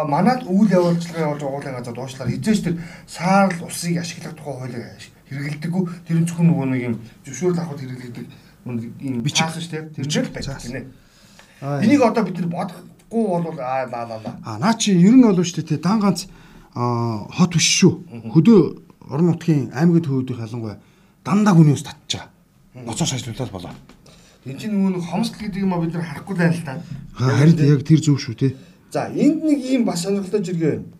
манад 0.08 0.40
үйл 0.48 0.70
явуулчлагын 0.70 1.24
явуулж 1.26 1.42
байгууллагын 1.42 1.76
газар 1.82 1.94
дуушлаар 1.98 2.30
хизээч 2.30 2.60
тэр 2.64 2.76
саарл 3.04 3.60
усыг 3.66 3.98
ашиглах 3.98 4.38
тухай 4.38 4.54
хуулийг 4.54 4.84
хэрэгэлдэггүй 5.30 5.84
тэр 6.06 6.16
зөвхөн 6.26 6.46
нөгөө 6.50 6.66
нэг 6.70 6.82
юм 6.86 6.94
зөвшөөрөл 7.26 7.60
авахд 7.62 7.80
хэрэглэдэг 7.82 8.26
ийм 9.02 9.22
бичиг 9.22 9.50
шүү 9.50 9.70
дээ. 9.70 9.82
Тэр 9.94 10.06
жил 10.10 10.28
байдаг 10.30 10.58
тийм 10.62 10.76
ээ. 10.76 10.86
Энийг 11.84 12.02
одоо 12.02 12.22
бид 12.24 12.38
нар 12.38 12.50
бодох 12.50 12.80
Гүү 13.10 13.42
бол 13.42 13.60
аа 13.60 13.86
лаа 13.86 14.18
лаа. 14.18 14.34
А 14.42 14.58
наа 14.58 14.74
чи 14.74 14.90
ер 14.90 15.14
нь 15.14 15.22
бол 15.22 15.38
шүү 15.38 15.62
дээ 15.62 15.78
дан 15.78 16.02
ганц 16.02 16.26
хот 16.74 17.54
биш 17.54 17.68
шүү. 17.78 18.34
Хөдөө 18.34 18.60
орон 19.14 19.30
нутгийн 19.30 19.70
аймгийн 19.70 20.02
төвүүдийн 20.02 20.42
халангуй 20.42 20.74
дандаа 21.22 21.54
хүний 21.54 21.78
ус 21.78 21.86
татчих. 21.86 22.26
Ноцоос 22.74 23.14
ажиллуулаад 23.14 23.52
болоо. 23.54 23.70
Энд 24.42 24.58
чинь 24.58 24.74
нөгөө 24.74 25.06
хомсдол 25.06 25.38
гэдэг 25.38 25.62
юм 25.62 25.74
а 25.74 25.78
бид 25.78 25.94
нар 25.94 26.02
харахгүй 26.02 26.34
байна 26.34 26.54
л 26.58 26.66
та. 26.66 26.82
Харин 27.14 27.62
яг 27.62 27.86
тэр 27.86 28.02
зөв 28.02 28.18
шүү 28.18 28.34
те. 28.34 28.56
За 28.90 29.06
энд 29.06 29.38
нэг 29.46 29.58
ийм 29.62 29.86
бас 29.86 30.02
сонирхолтой 30.02 30.42
жиргээ 30.42 30.70
байна. 30.82 30.90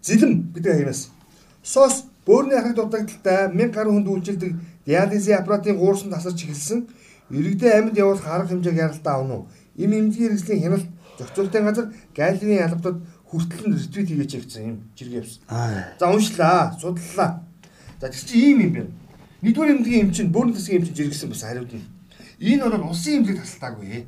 Зилэм 0.00 0.32
гэдэг 0.56 0.72
агнаас. 0.72 1.12
Сос 1.60 2.07
бөөрийн 2.28 2.60
ахыг 2.60 2.76
дутагдaltaй 2.76 3.48
1000 3.56 3.72
гаруй 3.72 3.92
хүнд 3.96 4.08
үйлчилдэг 4.12 4.52
диализын 4.84 5.40
аппаратын 5.40 5.80
гуурсан 5.80 6.12
тасарч 6.12 6.44
эхэлсэн. 6.44 6.80
Иргэдээ 7.32 7.72
амьд 7.78 7.96
явуулах 7.96 8.26
арга 8.28 8.52
хэмжээг 8.52 8.76
яралтаа 8.76 9.14
авна 9.16 9.34
уу? 9.34 9.48
Им 9.76 9.90
эмнэлгийн 9.96 10.36
хэрэгслийн 10.36 10.62
хяналт 10.62 10.86
зохицуулалтын 11.18 11.64
газар 11.64 11.86
Галилеийн 12.16 12.64
албадад 12.68 12.96
хүртэл 13.28 13.64
нь 13.68 13.76
ретвит 13.76 14.08
хийгээч 14.08 14.32
гэсэн 14.44 14.64
юм 14.68 14.76
жиргээ 14.96 15.20
явсан. 15.20 15.42
За 16.00 16.06
уншлаа, 16.08 16.76
судлалаа. 16.80 17.30
За 18.00 18.08
тэр 18.08 18.24
чинь 18.24 18.40
ийм 18.40 18.58
юм 18.64 18.72
байна. 18.72 18.92
Нэгдүгээр 19.42 19.72
эмнэлгийн 19.72 20.04
эм 20.08 20.12
чинь 20.12 20.32
бөөрийн 20.32 20.56
засгийн 20.56 20.80
эм 20.80 20.86
чинь 20.88 20.98
жиргэсэн 20.98 21.28
бас 21.28 21.42
хариуд 21.44 21.72
юм. 21.72 21.84
Энэ 22.40 22.64
бол 22.64 22.88
улсын 22.88 23.20
эмнэлэг 23.20 23.44
тасалтаагүй. 23.44 24.06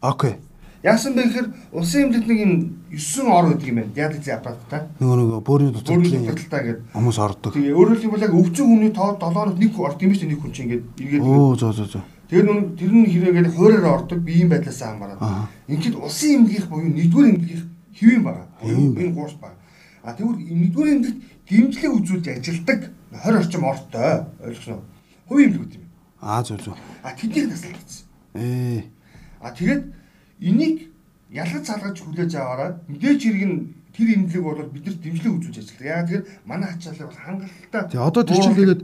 Окей. 0.00 0.34
Яасан 0.82 1.14
бэ 1.14 1.30
гэхээр 1.30 1.48
улсын 1.70 2.10
эмнэлэгт 2.10 2.26
нэг 2.26 2.40
юм 2.42 2.52
9 2.90 3.30
ор 3.30 3.46
гэдэг 3.54 3.68
юм 3.70 3.76
байна. 3.78 3.94
Диализын 3.94 4.34
аппараттай. 4.34 4.80
Нөгөө 4.98 5.16
нөгөө 5.22 5.40
бөөрийн 5.46 5.74
дутагдлаа 5.78 6.62
гэдэг 6.66 6.82
хүмүүс 6.90 7.18
ордог. 7.22 7.54
Тэгээ 7.54 7.70
өөрөөр 7.78 8.00
хэлбэл 8.02 8.26
яг 8.26 8.34
өвчин 8.34 8.66
хүний 8.66 8.90
тоо 8.90 9.14
7-нд 9.14 9.62
нэг 9.62 9.78
орд 9.78 10.02
юм 10.02 10.10
биш 10.10 10.26
нэг 10.26 10.42
хүн 10.42 10.50
чинь 10.50 10.66
ингээд 10.66 10.84
эргээд. 10.98 11.22
Оо 11.22 11.54
зөө 11.54 11.70
зөө 11.78 11.86
зөө. 11.86 12.02
Тэр 12.26 12.42
нүн 12.50 12.74
тэр 12.74 12.90
нь 12.98 13.06
хэрэгэл 13.06 13.54
хуураар 13.54 13.86
ордог 13.94 14.18
биеийн 14.26 14.50
байдлаасаа 14.50 14.90
хамаарат. 14.90 15.22
Ингээд 15.70 16.02
улсын 16.02 16.42
эмнэлгийнх 16.42 16.66
буюу 16.66 16.90
нэгдүгээр 16.90 17.30
эмнэлгийнх 17.30 17.66
хэвэн 17.94 18.22
байгаа. 18.26 18.46
Энэ 18.66 19.14
гуурс 19.14 19.38
байгаа. 19.38 19.62
А 20.02 20.18
тэгвэл 20.18 20.42
нэгдүгээр 20.42 20.92
эмнэлэгт 20.98 21.20
дэмжлэг 21.46 21.92
үзүүлж 21.94 22.26
ажилдаг 22.26 22.80
20 23.22 23.38
орчим 23.38 23.62
ортой 23.70 24.26
ойлгосноо. 24.42 24.82
Хувийн 25.30 25.46
эмнэлгүүд 25.54 25.74
юм. 25.78 25.86
Аа 26.18 26.42
зөв 26.42 26.58
зөв. 26.58 26.74
А 27.06 27.14
тэднийг 27.14 27.54
таслагдсан. 27.54 28.02
Ээ. 28.34 28.90
А 29.38 29.54
тэгээд 29.54 30.01
энийг 30.42 30.90
ялгаж 31.30 31.64
салгаж 31.66 31.96
хүлээж 32.02 32.32
аваараа 32.36 32.70
мэдээж 32.90 33.20
хэрэг 33.22 33.44
нь 33.46 33.56
тэр 33.94 34.08
эмнэлэг 34.16 34.42
бол 34.42 34.60
биднэрт 34.72 35.00
дэмжлэг 35.00 35.32
үзүүлж 35.36 35.56
ажилладаг. 35.62 35.86
Яагаад 35.86 36.08
тэгэхээр 36.08 36.24
манай 36.48 36.68
ачаалал 36.72 37.08
бол 37.08 37.20
хангалттай. 37.22 37.82
Тэгээ 37.92 38.08
одоо 38.08 38.22
тэр 38.24 38.40
чинь 38.40 38.58
тэгээд 38.58 38.82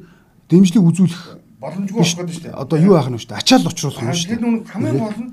дэмжлэг 0.49 0.85
үзүүлэх 0.85 1.23
боломжгүй 1.59 1.99
болох 1.99 2.19
гэдэг 2.19 2.35
шүү 2.37 2.45
дээ. 2.45 2.61
Одоо 2.61 2.79
юу 2.79 2.95
яах 2.95 3.09
нь 3.09 3.19
шүү 3.19 3.31
дээ? 3.33 3.41
Ачаал 3.43 3.69
учруулах 3.69 4.05
юм 4.05 4.13
шүү 4.15 4.29
дээ. 4.29 4.37
Тэр 4.37 4.43
нүн 4.45 4.57
хамгийн 4.69 4.99
гол 5.01 5.19
нь 5.19 5.31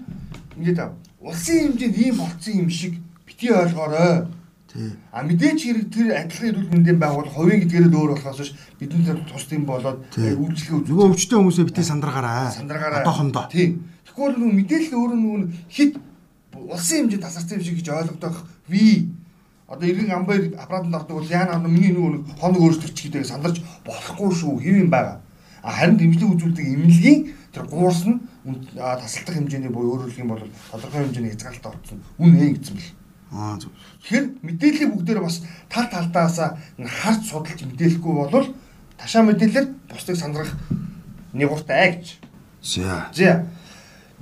ингээд 0.58 0.80
улсын 1.20 1.58
хэмжээнд 1.76 1.98
ийм 2.00 2.16
болцсон 2.18 2.54
юм 2.56 2.70
шиг 2.72 2.94
бити 3.28 3.48
ойлгоорой. 3.52 4.28
А 5.12 5.24
мэдээч 5.24 5.60
хэрэг 5.64 5.88
тэр 5.88 6.08
адилхан 6.20 6.50
эрүүл 6.52 6.72
мэндийн 6.72 7.00
байгуул 7.00 7.32
хувийн 7.32 7.64
гэдгээрээ 7.64 7.96
өөр 7.96 8.12
болохоос 8.20 8.40
биш 8.44 8.52
бидний 8.76 9.08
тус 9.08 9.48
юм 9.56 9.64
болоод 9.64 10.04
үйлчлэгээ 10.20 10.92
нөгөө 10.92 11.08
өвчтөн 11.16 11.40
хүмүүсээ 11.40 11.68
бити 11.72 11.84
сандрагаараа. 11.84 12.52
Сандрагаараа. 12.52 13.08
Одоохондоо. 13.08 13.48
Тий. 13.48 13.80
Тэгвэл 14.04 14.36
нөгөө 14.36 14.56
мэдээлэл 14.60 15.00
өөрөө 15.00 15.20
нөгөө 15.24 15.40
хит 15.72 15.96
улсын 16.56 17.12
хэмжээнд 17.12 17.24
тасарсан 17.24 17.60
юм 17.60 17.64
шиг 17.64 17.78
гэж 17.80 17.90
ойлгодох 17.90 18.46
ви 18.68 19.12
одоо 19.68 19.88
иргэн 19.90 20.12
амбай 20.12 20.54
аппаратанд 20.58 20.96
ордог 20.96 21.18
бол 21.20 21.30
яана 21.30 21.68
миний 21.68 21.92
нөгөө 21.92 22.40
хоног 22.40 22.62
өөрчлөгч 22.62 22.98
гэдэг 23.10 23.26
сандарч 23.26 23.62
болохгүй 23.86 24.32
шүү 24.32 24.62
хэв 24.62 24.76
юм 24.86 24.90
байгаа. 24.90 25.22
Харин 25.66 25.98
дэмжлэг 25.98 26.30
үзүүлдэг 26.38 26.66
эмнэлгийн 26.66 27.34
тэр 27.50 27.66
гуурс 27.66 28.06
нь 28.06 28.22
тасалдах 28.78 29.36
хэмжээний 29.36 29.74
буюу 29.74 29.98
өөрөөр 29.98 30.12
хэлэх 30.14 30.22
юм 30.22 30.30
бол 30.30 30.44
тодорхой 30.70 31.02
хэмжээний 31.10 31.32
хязгаарлалт 31.34 31.66
орсон. 31.66 32.00
Үн 32.22 32.34
ээ 32.38 32.54
гэсэн 32.54 32.76
бэл. 32.78 32.94
Аа 33.34 33.58
зөв. 33.58 33.72
Тэгэхээр 34.06 34.26
мэдээллийн 34.46 34.92
бүгдээр 34.94 35.20
бас 35.26 35.42
тал 35.66 35.90
талдаасаа 35.90 36.62
харж 36.78 37.22
судалж 37.26 37.60
мэдээлэхгүй 37.66 38.14
бол 38.14 38.48
ташаа 39.02 39.24
мэдээлэлээр 39.26 39.68
бусдыг 39.90 40.16
сандрах 40.16 40.54
нэгуртай 41.34 41.98
гэж. 41.98 42.06
За. 42.62 43.10
За. 43.10 43.50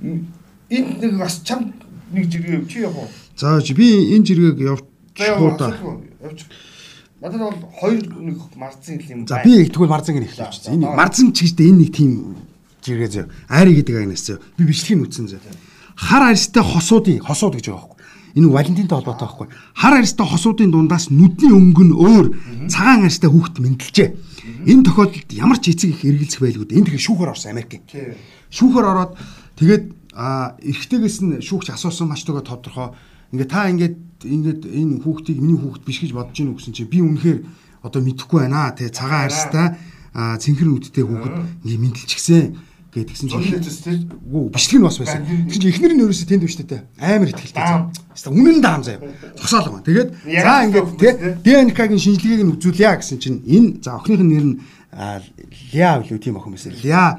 Энд 0.00 0.98
нэг 1.04 1.20
бас 1.20 1.44
чам 1.44 1.76
нэг 2.14 2.30
жиргээ 2.30 2.64
чи 2.70 2.78
явах 2.86 3.04
уу? 3.04 3.10
За 3.36 3.58
би 3.74 4.14
энэ 4.14 4.24
жиргээг 4.24 4.58
явуулах 4.62 5.58
та. 5.58 5.74
Явчих. 6.22 6.48
Надад 7.20 7.40
бол 7.40 7.70
хоёр 7.80 8.02
нэг 8.20 8.38
марцын 8.56 8.98
хэл 8.98 9.12
юм 9.12 9.24
байна. 9.24 9.28
За 9.28 9.42
би 9.42 9.68
тэгвэл 9.68 9.88
марцангийн 9.90 10.26
эхлэв 10.28 10.50
чи. 10.52 10.70
Энэ 10.70 10.94
марцан 10.94 11.32
ч 11.32 11.48
гэжтэй 11.48 11.70
энэ 11.72 11.80
нэг 11.82 11.90
тийм 11.94 12.36
жиргээ 12.84 13.10
зөө. 13.10 13.26
Айри 13.48 13.80
гэдэг 13.80 13.96
агнаас 13.96 14.22
зөө. 14.28 14.38
Би 14.60 14.62
бичлэгийг 14.68 15.08
үтсэн 15.08 15.26
зөө. 15.32 15.40
Хар 15.96 16.22
арьстай 16.28 16.60
хосуудын 16.60 17.24
хосууд 17.24 17.56
гэж 17.56 17.72
байгаа 17.72 17.80
байхгүй. 17.80 18.02
Энэ 18.34 18.50
Валентинтай 18.50 18.96
холбоотой 18.98 19.24
байхгүй. 19.24 19.46
Хар 19.72 19.94
арьстай 19.94 20.26
хосуудын 20.26 20.70
дундаас 20.74 21.08
нүдний 21.08 21.54
өнгө 21.54 21.84
нь 21.86 21.94
өөр, 21.96 22.26
цагаан 22.68 23.06
арьстай 23.08 23.30
хүүхэд 23.30 23.56
мэдлжээ. 23.62 24.08
Энэ 24.68 24.84
тохиолдолд 24.84 25.30
ямар 25.32 25.58
ч 25.62 25.72
эцэг 25.72 25.96
их 25.96 26.04
эргэлзэх 26.04 26.44
байлгүй. 26.44 26.76
Энд 26.76 26.92
тэгэхээр 26.92 27.06
шүүхөр 27.08 27.30
орсон 27.32 27.56
Америк. 27.56 27.80
Шүүхөр 28.52 28.84
ороод 28.84 29.12
тэгээд 29.56 29.84
а 30.14 30.54
эрэгтэйгээс 30.62 31.18
нь 31.26 31.42
шүүгч 31.42 31.74
асуусан 31.74 32.08
маш 32.08 32.22
төгөө 32.22 32.46
тодорхой. 32.46 32.94
Ингээ 33.34 33.50
та 33.50 33.66
ингээд 33.70 33.98
ингээд 34.22 34.62
энэ 34.64 35.02
хүүхдийг 35.02 35.38
миний 35.42 35.58
хүүхд 35.58 35.82
биш 35.82 36.00
гэж 36.00 36.14
бодож 36.14 36.38
гинүү 36.38 36.54
гэсэн 36.54 36.74
чинь 36.74 36.90
би 36.90 37.02
үнэхээр 37.02 37.38
одоо 37.82 38.00
мэдэхгүй 38.00 38.46
байна 38.46 38.70
те 38.72 38.88
цагаан 38.88 39.26
арьстай 39.26 39.66
цэнхэр 40.14 40.68
нүдтэй 40.70 41.04
хүүхэд 41.04 41.36
ингээ 41.66 41.82
мэдлчихсэн 41.82 42.44
гээд 42.94 43.10
тэгсэн 43.10 43.26
чинь 43.26 44.06
үгүй 44.30 44.54
бичлэг 44.54 44.78
нь 44.78 44.86
бас 44.86 44.98
байсан. 45.02 45.26
Тэгсэн 45.26 45.60
чинь 45.60 45.72
эхнэр 45.74 45.92
нь 45.98 46.02
ерөөсөө 46.06 46.28
тэнд 46.30 46.44
биш 46.46 46.56
тэ 46.62 46.86
амар 47.02 47.28
ихтгэлтэй. 47.34 47.90
Хаста 48.14 48.30
үнэн 48.30 48.62
даам 48.62 48.86
заяа. 48.86 49.02
Зогсоолгоо. 49.34 49.82
Тэгээд 49.82 50.10
за 50.14 50.54
ингээд 50.62 50.88
тэ 50.94 51.10
ДНК-гийн 51.42 51.98
шинжилгээг 51.98 52.46
нь 52.46 52.54
үзүүлье 52.54 52.94
гэсэн 52.94 53.18
чинь 53.18 53.42
энэ 53.42 53.82
за 53.82 53.98
охиных 53.98 54.22
нь 54.22 54.30
нэр 54.30 54.46
нь 54.46 54.56
Ля 54.94 55.98
билүү 55.98 56.18
тийм 56.22 56.38
охин 56.38 56.54
байсан. 56.54 56.72
Ля 56.86 57.18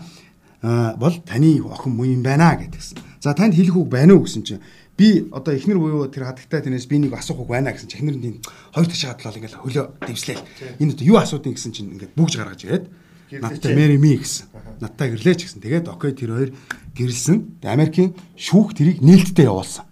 бол 0.97 1.15
таны 1.21 1.61
охин 1.61 1.93
муу 1.93 2.05
юм 2.05 2.23
байна 2.23 2.57
гэдгсэн. 2.57 2.97
За 3.21 3.33
танд 3.33 3.53
хэлэх 3.53 3.75
үг 3.77 3.89
байна 3.89 4.17
уу 4.17 4.25
гэсэн 4.25 4.43
чинь 4.43 4.61
би 4.97 5.29
одоо 5.31 5.53
эхнэр 5.53 5.77
буюу 5.77 6.09
тэр 6.09 6.25
хадагтай 6.25 6.65
тэрнээс 6.65 6.89
би 6.89 6.97
нэг 7.05 7.13
асуух 7.13 7.45
үг 7.45 7.49
байна 7.53 7.71
гэсэн 7.71 7.89
чинь 7.89 8.01
эхнэр 8.01 8.17
нь 8.17 8.41
хоёр 8.73 8.87
ташаа 8.89 9.13
хадлал 9.13 9.37
ингээл 9.37 9.61
хөлөө 9.61 9.85
дэвслээл. 10.07 10.43
Энэ 10.79 10.93
одоо 10.97 11.05
юу 11.05 11.17
асуудыг 11.21 11.59
гэсэн 11.59 11.71
чинь 11.75 11.91
ингээд 11.93 12.17
бүгж 12.17 12.33
гаргаж 12.39 12.61
ирээд 12.65 12.85
Надтай 13.31 13.75
Мэри 13.75 13.97
Ми 13.97 14.17
гэсэн. 14.21 14.45
Надтай 14.79 15.09
гэрлээч 15.09 15.49
гэсэн. 15.49 15.61
Тэгээд 15.61 15.89
окей 15.89 16.13
тэр 16.13 16.29
хоёр 16.29 16.51
гэрэлсэн. 16.93 17.65
Америкийн 17.65 18.13
шүүх 18.37 18.77
тэрийг 18.77 19.01
нээлттэй 19.01 19.49
явуулсан. 19.49 19.85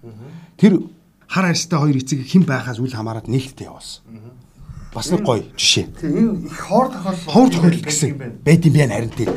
Тэр 0.58 0.86
хар 1.26 1.50
арьстай 1.50 1.80
хоёр 1.82 1.98
эцэг 1.98 2.22
хэн 2.22 2.46
байхаас 2.46 2.78
үл 2.78 2.94
хамааран 2.94 3.26
нээлттэй 3.26 3.66
явуулсан. 3.66 4.06
Бас 4.94 5.10
нэг 5.10 5.26
гоё 5.26 5.42
жишээ. 5.58 5.90
Тийм 5.98 6.14
энэ 6.14 6.46
их 6.46 6.62
хоор 6.62 6.94
тохиолдол 6.94 7.34
хоор 7.34 7.50
тохиолдол 7.50 7.82
гэсэн 7.82 8.10
байд 8.46 8.62
юм 8.70 8.74
байна 8.78 8.94
харин 9.02 9.14
тийм. 9.18 9.34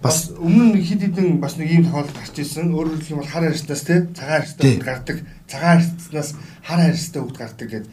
Бас 0.00 0.32
өмнө 0.32 0.76
нь 0.76 0.80
хэд 0.80 1.12
хэдэн 1.12 1.40
бас 1.40 1.60
нэг 1.60 1.68
ийм 1.70 1.84
тохиолдол 1.84 2.16
гарч 2.16 2.36
ирсэн. 2.40 2.72
Өөрөөр 2.72 3.04
хэлбэл 3.04 3.32
хар 3.32 3.52
арьстаас 3.52 3.84
тийм 3.84 4.16
цагаан 4.16 4.40
арьстай 4.40 4.72
үг 4.72 4.84
гардаг. 4.84 5.16
Цагаан 5.44 5.76
арьснаас 5.76 6.30
хар 6.64 6.80
арьстай 6.88 7.20
үг 7.20 7.36
гардаг 7.36 7.68
гэдэг 7.68 7.90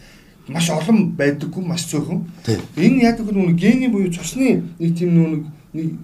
маш 0.47 0.69
олон 0.69 1.11
байдаггүй 1.19 1.63
маш 1.63 1.85
цөөхөн. 1.91 2.23
Энэ 2.75 3.03
яг 3.03 3.19
нэг 3.19 3.31
нүг 3.35 3.59
гений 3.59 3.91
буюу 3.91 4.11
цусны 4.11 4.63
нэг 4.79 4.95
тийм 4.95 5.11
нүг 5.11 5.43
нэг 5.73 5.99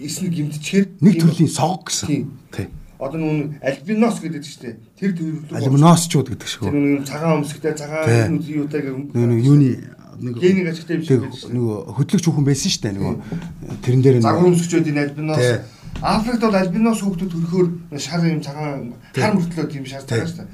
эсрэг 0.00 0.32
гимтчихээр 0.32 0.86
нэг 1.00 1.20
төрлийн 1.20 1.52
сог 1.52 1.84
гэсэн. 1.84 2.32
Тий. 2.52 2.68
Одоо 2.98 3.20
нүг 3.20 3.60
альбинос 3.60 4.20
гэдэг 4.24 4.42
чинь 4.42 4.60
тий. 4.64 4.74
Тэр 4.96 5.12
төрөл 5.12 5.52
альбиносчууд 5.52 6.28
гэдэг 6.32 6.48
шиг. 6.48 6.64
Тэр 6.64 6.72
нүг 6.72 7.04
цагаан 7.04 7.44
өмсгтэй 7.44 7.76
цагаан 7.76 8.40
юутай 8.40 8.80
нэг 9.12 9.40
юуны 9.44 9.76
нэг 10.22 10.34
гений 10.38 10.66
ажигтай 10.66 10.96
юм 10.96 11.04
шиг 11.04 11.20
нөгөө 11.50 11.76
хөдлөгч 11.98 12.24
хүүхэн 12.24 12.46
байсан 12.46 12.70
шүү 12.70 12.82
дээ 12.82 12.94
нөгөө 12.96 13.14
тэрэн 13.82 14.02
дээр 14.02 14.16
загвар 14.22 14.50
өмсгчүүдийн 14.50 15.02
альбинос 15.02 15.42
Африкт 16.00 16.40
бол 16.40 16.56
альбинос 16.56 17.00
хүүхдүүд 17.04 17.30
төрөхөөр 17.30 17.68
шар 18.00 18.24
юм 18.26 18.40
цагаан 18.42 18.94
хар 19.14 19.34
мөртлөө 19.36 19.66
тийм 19.70 19.84
шар 19.86 20.02
цагаан 20.02 20.26
шүү 20.26 20.38
дээ. 20.40 20.48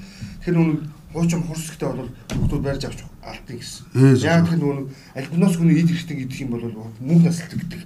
Тэгэхээр 0.45 0.57
нүг 0.59 0.71
хуучин 1.15 1.43
хурсгтэй 1.47 1.89
бол 1.89 2.11
хүүхдүүд 2.35 2.63
барьж 2.67 2.83
авч 2.85 3.01
алдсан 3.25 3.57
гэсэн. 3.57 3.85
Яг 4.29 4.45
тэр 4.51 4.61
нөгөө 4.61 4.77
альбинос 5.17 5.57
хүний 5.57 5.81
ид 5.81 5.89
ихтэй 5.95 6.17
гэдэг 6.21 6.43
юм 6.45 6.51
бол 6.53 6.93
мөнх 7.01 7.25
насалт 7.25 7.55
гэдэг. 7.55 7.81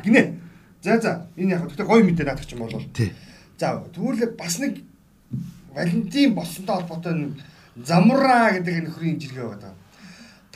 Гинэ. 0.00 0.22
За 0.80 0.96
за 0.96 1.28
энэ 1.36 1.60
яг 1.60 1.68
гэхдээ 1.68 1.86
гоё 1.86 2.04
мэдээ 2.06 2.24
наадах 2.24 2.48
юм 2.48 2.62
бол. 2.64 2.80
За 3.58 3.84
тэгвэл 3.92 4.32
бас 4.38 4.56
нэг 4.62 4.80
Валентин 5.76 6.32
болсонтой 6.32 6.76
холбоотой 6.80 7.14
нэг 7.14 7.32
замура 7.84 8.56
гэдэг 8.56 8.88
нөхрийн 8.88 9.20
жиргээ 9.20 9.44
байгаа. 9.44 9.74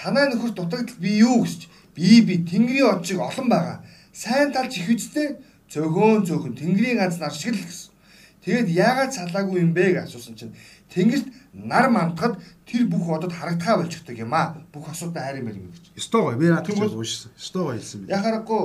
Танай 0.00 0.32
нөхөр 0.32 0.56
дутагдал 0.56 0.96
би 0.96 1.20
юу 1.20 1.44
гэсч 1.44 1.68
би 1.92 2.24
би 2.24 2.40
тэнгэрийн 2.48 2.88
од 2.88 3.04
шиг 3.04 3.20
олон 3.20 3.48
байгаа. 3.52 3.84
Сайн 4.12 4.52
талч 4.52 4.80
их 4.80 4.88
үстэй 4.88 5.36
цөөхөн 5.68 6.24
цөөхөн 6.24 6.56
тэнгэрийн 6.56 6.96
ганц 6.96 7.20
нар 7.20 7.36
шиг 7.36 7.52
л 7.52 7.60
гэсэн. 7.60 7.92
Тэгэд 8.40 8.68
яагаад 8.72 9.12
цалаагүй 9.12 9.60
юм 9.60 9.76
бэ 9.76 10.00
гэж 10.00 10.08
асуусан 10.08 10.34
чинь 10.40 10.56
тэнгэрт 10.88 11.28
нар 11.52 11.92
мантахад 11.92 12.40
тэр 12.64 12.88
бүх 12.88 13.04
одод 13.12 13.36
харагдхаа 13.36 13.84
болчихдаг 13.84 14.16
юм 14.16 14.32
аа. 14.32 14.56
Бүх 14.72 14.88
асуудал 14.88 15.20
байр 15.20 15.44
юм 15.44 15.68
гэж. 15.68 15.92
Өстой 16.00 16.22
гоё. 16.24 16.40
Би 16.40 16.48
наадах 16.48 16.72
гэж 16.72 16.96
уушсан. 16.96 17.30
Өстой 17.36 17.62
гоё 17.68 17.76
хэлсэн 17.76 18.00
би. 18.00 18.08
Яхаарахгүй 18.08 18.62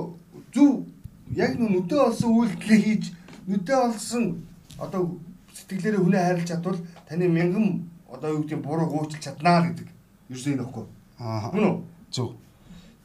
зөв 0.55 0.87
яг 1.35 1.59
нүдэ 1.59 1.95
олсон 1.99 2.31
үйлдэлээ 2.31 2.79
хийж 2.79 3.03
нүдэ 3.51 3.73
олсон 3.75 4.23
одоо 4.79 5.19
сэтгэлээрээ 5.51 5.99
хүнээ 5.99 6.23
хайрлаж 6.23 6.47
чадвал 6.47 6.79
таны 7.07 7.27
мянган 7.27 7.91
одоо 8.07 8.29
юу 8.31 8.41
гэдэг 8.47 8.63
буруу 8.63 8.87
гуйчилж 8.87 9.23
чаднаа 9.27 9.67
гэдэг. 9.67 9.87
Ерөөсөө 10.31 10.53
энэ 10.55 10.63
ихгүй. 10.63 10.85
Аа. 11.19 11.51
Мөн 11.53 11.63
үү? 11.63 11.75
Зөв. 12.11 12.35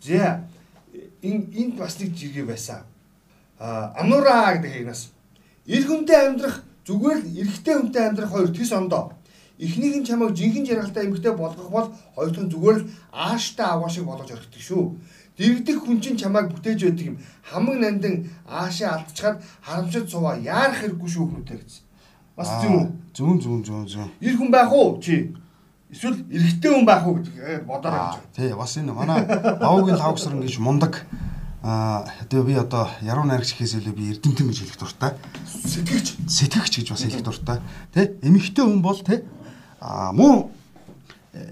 За 0.01 0.45
энд 1.23 1.77
бас 1.77 2.01
нэг 2.01 2.15
жиргээ 2.17 2.47
байсан. 2.49 2.85
Аа 3.59 3.93
амнуура 4.01 4.57
гэдэг 4.57 4.73
хийнаас 4.73 5.13
эр 5.67 5.85
хүнтэй 5.87 6.19
амьдрах 6.29 6.65
зүгээр 6.89 7.19
л 7.23 7.33
эрэгтэй 7.41 7.75
хүнтэй 7.77 8.03
амьдрах 8.09 8.31
хоёр 8.33 8.51
тис 8.51 8.73
ондоо 8.73 9.21
Эхнийг 9.61 9.95
нь 10.01 10.07
чамайг 10.09 10.33
жинхэнэ 10.33 10.73
жаргалтай 10.73 11.05
эмэгтэй 11.05 11.37
болгох 11.37 11.69
бол 11.69 11.89
хоёр 12.17 12.31
дахь 12.33 12.45
нь 12.49 12.53
зүгээр 12.53 12.79
л 12.81 12.89
ааштай 13.13 13.69
аваа 13.69 13.93
шиг 13.93 14.09
болгож 14.09 14.33
орхидог 14.33 14.65
шүү. 14.65 14.85
Дэрэгдэх 15.37 15.85
хүн 15.85 16.01
чинь 16.01 16.17
чамайг 16.17 16.49
бүтээж 16.49 16.81
байдаг 16.81 17.07
юм. 17.13 17.17
Хамаг 17.45 17.77
нандин 17.77 18.33
аашаа 18.49 19.05
алдчихад 19.05 19.45
харамсаж 19.61 20.09
суваа 20.09 20.41
яарах 20.41 20.81
хэрэггүй 20.81 21.11
шүү 21.13 21.25
хүмүүстээ 21.29 21.61
гэсэн. 21.61 21.85
Бас 22.41 22.49
зүүн. 22.65 22.89
Зүүн 23.13 23.37
зүүн 23.45 23.61
зүүн 23.69 23.85
зүүн. 23.85 24.09
Ир 24.25 24.35
хүн 24.41 24.49
байх 24.49 24.73
уу 24.73 24.97
чи? 24.97 25.29
Эсвэл 25.91 26.23
эрэгтэй 26.31 26.71
хүн 26.71 26.87
байх 26.87 27.03
уу 27.03 27.19
гэж 27.19 27.67
бодороо 27.67 28.15
гэж. 28.15 28.39
Тий, 28.39 28.55
бас 28.55 28.79
энэ 28.79 28.95
манай 28.95 29.27
авгийн 29.59 29.99
лавгсар 29.99 30.39
ингэж 30.39 30.63
мундаг. 30.63 31.03
Аа 31.67 32.07
тэгээ 32.31 32.47
би 32.47 32.55
одоо 32.55 32.87
яруу 33.03 33.27
найрагч 33.27 33.59
гэхээс 33.59 33.83
илүү 33.83 33.95
би 33.99 34.15
эрдэмтэн 34.15 34.47
гэж 34.55 34.59
хэлэх 34.71 34.79
дуртай. 34.79 35.19
Сэтгэгч, 35.51 36.31
сэтгэгч 36.31 36.75
гэж 36.79 36.89
бас 36.95 37.03
хэлэх 37.03 37.27
дуртай. 37.27 37.59
Тэ 37.91 38.23
эмэгтэй 38.23 38.63
хүн 38.63 38.79
бол 38.87 39.03
тэ 39.03 39.27
а 39.83 40.15
муу. 40.15 40.55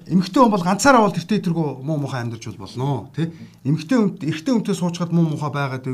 Эмэгтэй 0.07 0.38
хүн 0.38 0.55
бол 0.55 0.62
ганцаараа 0.62 1.03
бол 1.03 1.18
тэртээ 1.18 1.42
тэргүй 1.42 1.83
муу 1.83 1.98
мухаа 1.98 2.22
амьдарч 2.22 2.46
бол 2.46 2.62
болно 2.62 3.11
тий 3.18 3.35
эмэгтэй 3.66 3.98
хүн 3.98 4.22
эрэгтэй 4.22 4.55
хүнтэй 4.55 4.74
суучгаад 4.79 5.11
муу 5.14 5.35
мухаа 5.35 5.51
байгаад 5.51 5.87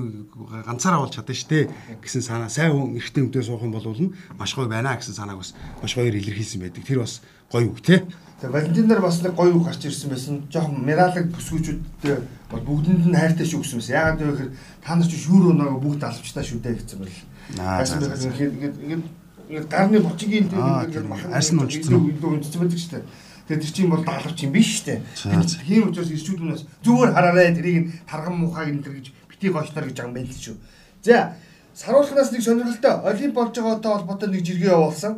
ганцаараа 0.68 1.00
бол 1.00 1.12
чадна 1.12 1.32
штэ 1.32 1.68
гэсэн 2.00 2.20
санаа. 2.20 2.52
Сайн 2.52 2.76
хүн 2.76 2.96
эрэгтэй 3.00 3.24
хүнтэй 3.24 3.44
суух 3.44 3.64
юм 3.64 3.72
бол 3.72 3.88
маш 4.36 4.52
гоё 4.52 4.68
байна 4.68 4.96
гэсэн 4.96 5.16
санааг 5.16 5.40
бас 5.40 5.52
маш 5.80 5.92
гоёор 5.96 6.16
илэрхийлсэн 6.16 6.60
байдаг. 6.64 6.84
Тэр 6.84 7.04
бас 7.04 7.20
гоё 7.52 7.68
үг 7.68 7.84
тий 7.84 8.04
Тэгээ 8.40 8.52
Валентин 8.52 8.88
дээр 8.88 9.00
бас 9.00 9.22
нэг 9.22 9.34
гоё 9.34 9.54
үг 9.54 9.64
гарч 9.66 9.84
ирсэн 9.86 10.10
байсан. 10.10 10.34
Жохон 10.50 10.82
медалыг 10.82 11.30
бүсгүүчүүдтэй 11.30 12.16
бол 12.50 12.62
бүгдэнд 12.66 13.06
нь 13.06 13.14
хайртай 13.14 13.46
шүү 13.46 13.62
гэсэн 13.62 13.78
байсан. 13.78 13.94
Яагаад 13.94 14.18
гэвэл 14.18 14.54
та 14.82 14.94
нар 14.98 15.06
ч 15.06 15.14
шүүрөө 15.22 15.54
нөгөө 15.54 15.80
бүгд 15.80 16.02
алавчтаа 16.02 16.44
шүү 16.44 16.60
дээ 16.60 16.74
гэсэн 16.74 16.98
байл. 16.98 17.20
Аа. 17.62 17.84
Ингээд 17.84 18.54
ингээд 18.58 19.04
ингээд 19.48 19.68
гарны 19.70 19.98
бочгийн 20.02 20.48
дээр 20.50 20.90
ингээд 20.90 21.06
махан 21.06 21.30
нь 21.30 21.58
уу? 21.94 22.10
Илүү 22.10 22.30
унжсан 22.34 22.60
байдаг 22.60 22.80
шүү 22.80 22.92
дээ. 22.98 23.06
Тэгээд 23.44 23.62
тэр 23.62 23.72
чинь 23.76 23.92
бол 23.92 24.04
даалгавч 24.04 24.38
юм 24.40 24.52
биш 24.56 24.68
шүү 24.80 24.86
дээ. 24.88 25.00
Тийм 25.68 25.82
учраас 25.92 26.10
ирчүүднээс 26.10 26.62
зүгээр 26.80 27.12
хараарай 27.12 27.52
тэрийг 27.52 27.92
тарган 28.08 28.40
мухаг 28.40 28.72
энэ 28.72 28.80
төр 28.80 28.96
гэж 28.96 29.06
бити 29.28 29.52
гоочлоор 29.52 29.84
гэж 29.84 29.96
байгаа 30.00 30.08
юм 30.08 30.16
байна 30.16 30.32
л 30.32 30.40
шүү. 30.40 30.56
За 31.04 31.36
саруулхнаас 31.76 32.32
нэг 32.32 32.40
сонирхолтой 32.40 32.94
олимп 33.04 33.34
болж 33.36 33.52
байгаатай 33.52 33.90
холбоотой 33.92 34.28
нэг 34.32 34.42
жиргээ 34.48 34.72
явуулсан. 34.72 35.14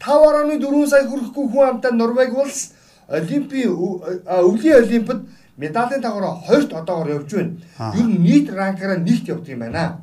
5.4 0.00 0.86
сая 0.88 1.08
хүрэхгүй 1.08 1.46
хүн 1.50 1.68
амтай 1.68 1.92
Норвеги 1.92 2.36
улс 2.36 2.72
олимпийн 3.08 3.70
өвлийн 3.70 4.82
олимпиад 4.84 5.20
медалийн 5.56 6.00
дагавраа 6.00 6.34
хоёрт 6.46 6.72
одоогоор 6.72 7.10
явж 7.10 7.32
байна. 7.34 7.58
Ер 7.98 8.06
нь 8.06 8.22
нийт 8.22 8.50
ранкаараа 8.50 8.98
нэгт 8.98 9.28
явдаг 9.28 9.48
юм 9.48 9.58
байна. 9.58 10.02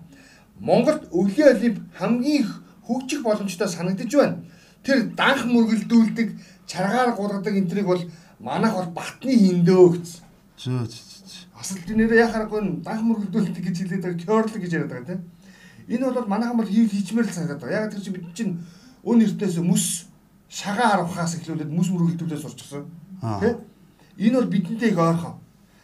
Монголд 0.60 1.08
өвлийн 1.12 1.55
олимп 1.55 1.77
хамгийн 1.97 2.41
их 2.41 2.63
хөгжих 2.88 3.21
боломжтой 3.23 3.67
санагдаж 3.67 4.12
байна. 4.15 4.43
Тэр 4.84 5.10
данх 5.15 5.45
мөргөлдүүлдэг, 5.45 6.38
чаргаар 6.67 7.15
гургадаг 7.15 7.55
энтрийг 7.55 7.86
бол 7.86 8.03
манайх 8.39 8.73
бол 8.75 8.89
батны 8.93 9.31
хиндөө 9.31 9.97
гэсэн. 9.97 10.21
Зөө 10.60 10.86
зөө. 10.86 11.15
Асал 11.60 11.79
нэрээ 11.88 12.27
яхаарахгүй 12.27 12.84
данх 12.84 13.01
мөргөлдүүлдэг 13.01 13.63
гэж 13.63 13.77
хэлээд 13.79 14.03
байгаа, 14.03 14.21
кёрлог 14.21 14.62
гэж 14.62 14.71
яриад 14.75 14.91
байгаа 14.91 15.08
тийм. 15.08 15.21
Энэ 15.88 16.05
бол 16.12 16.27
манайхан 16.27 16.58
бол 16.58 16.67
хийх 16.67 16.91
хийчмээр 16.91 17.25
л 17.25 17.34
санагдаад 17.34 17.62
байгаа. 17.62 17.84
Яг 17.88 17.91
тэр 17.95 18.01
чинь 18.03 18.13
бид 18.13 18.36
чинь 18.36 18.60
өн 19.05 19.21
эртнээс 19.21 19.57
мөс 19.61 20.09
шагаа 20.49 20.89
харавхаас 21.05 21.37
эхлүүлээд 21.37 21.71
мөс 21.71 21.89
мөргөлдүүлээ 21.93 22.41
сурчсан. 22.41 22.85
Тийм. 23.21 23.55
Энэ 24.17 24.37
бол 24.41 24.49
бидэнтэй 24.49 24.89
их 24.91 24.97
ойрхон. 24.97 25.35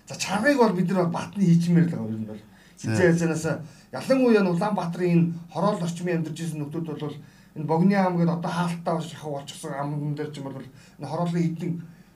За 0.07 0.15
чаргыг 0.15 0.57
бол 0.57 0.73
бид 0.73 0.91
нар 0.91 1.07
батны 1.07 1.45
хийчмээр 1.45 1.87
л 1.87 1.91
байгаа 1.91 2.11
юм 2.11 2.25
бол. 2.25 2.41
Хизээ 2.81 3.13
хязгаанаас 3.13 3.45
ялангуяа 3.91 4.43
Улаанбаатарын 4.49 5.11
энэ 5.13 5.33
хороол 5.53 5.83
орчмын 5.83 6.17
амьдарч 6.17 6.39
ирсэн 6.41 6.59
нөхдүүд 6.65 6.87
бол 6.87 7.15
энэ 7.55 7.65
богны 7.67 7.95
ам 7.95 8.17
гэдэг 8.17 8.35
одоо 8.39 8.51
хаалттай 8.51 9.01
шахав 9.05 9.31
болчихсон 9.31 9.73
амн 9.75 10.15
дээр 10.15 10.31
ч 10.31 10.39
юм 10.39 10.49
бол 10.49 10.57
энэ 10.57 11.07
хороолын 11.07 11.45
эдэн 11.45 11.71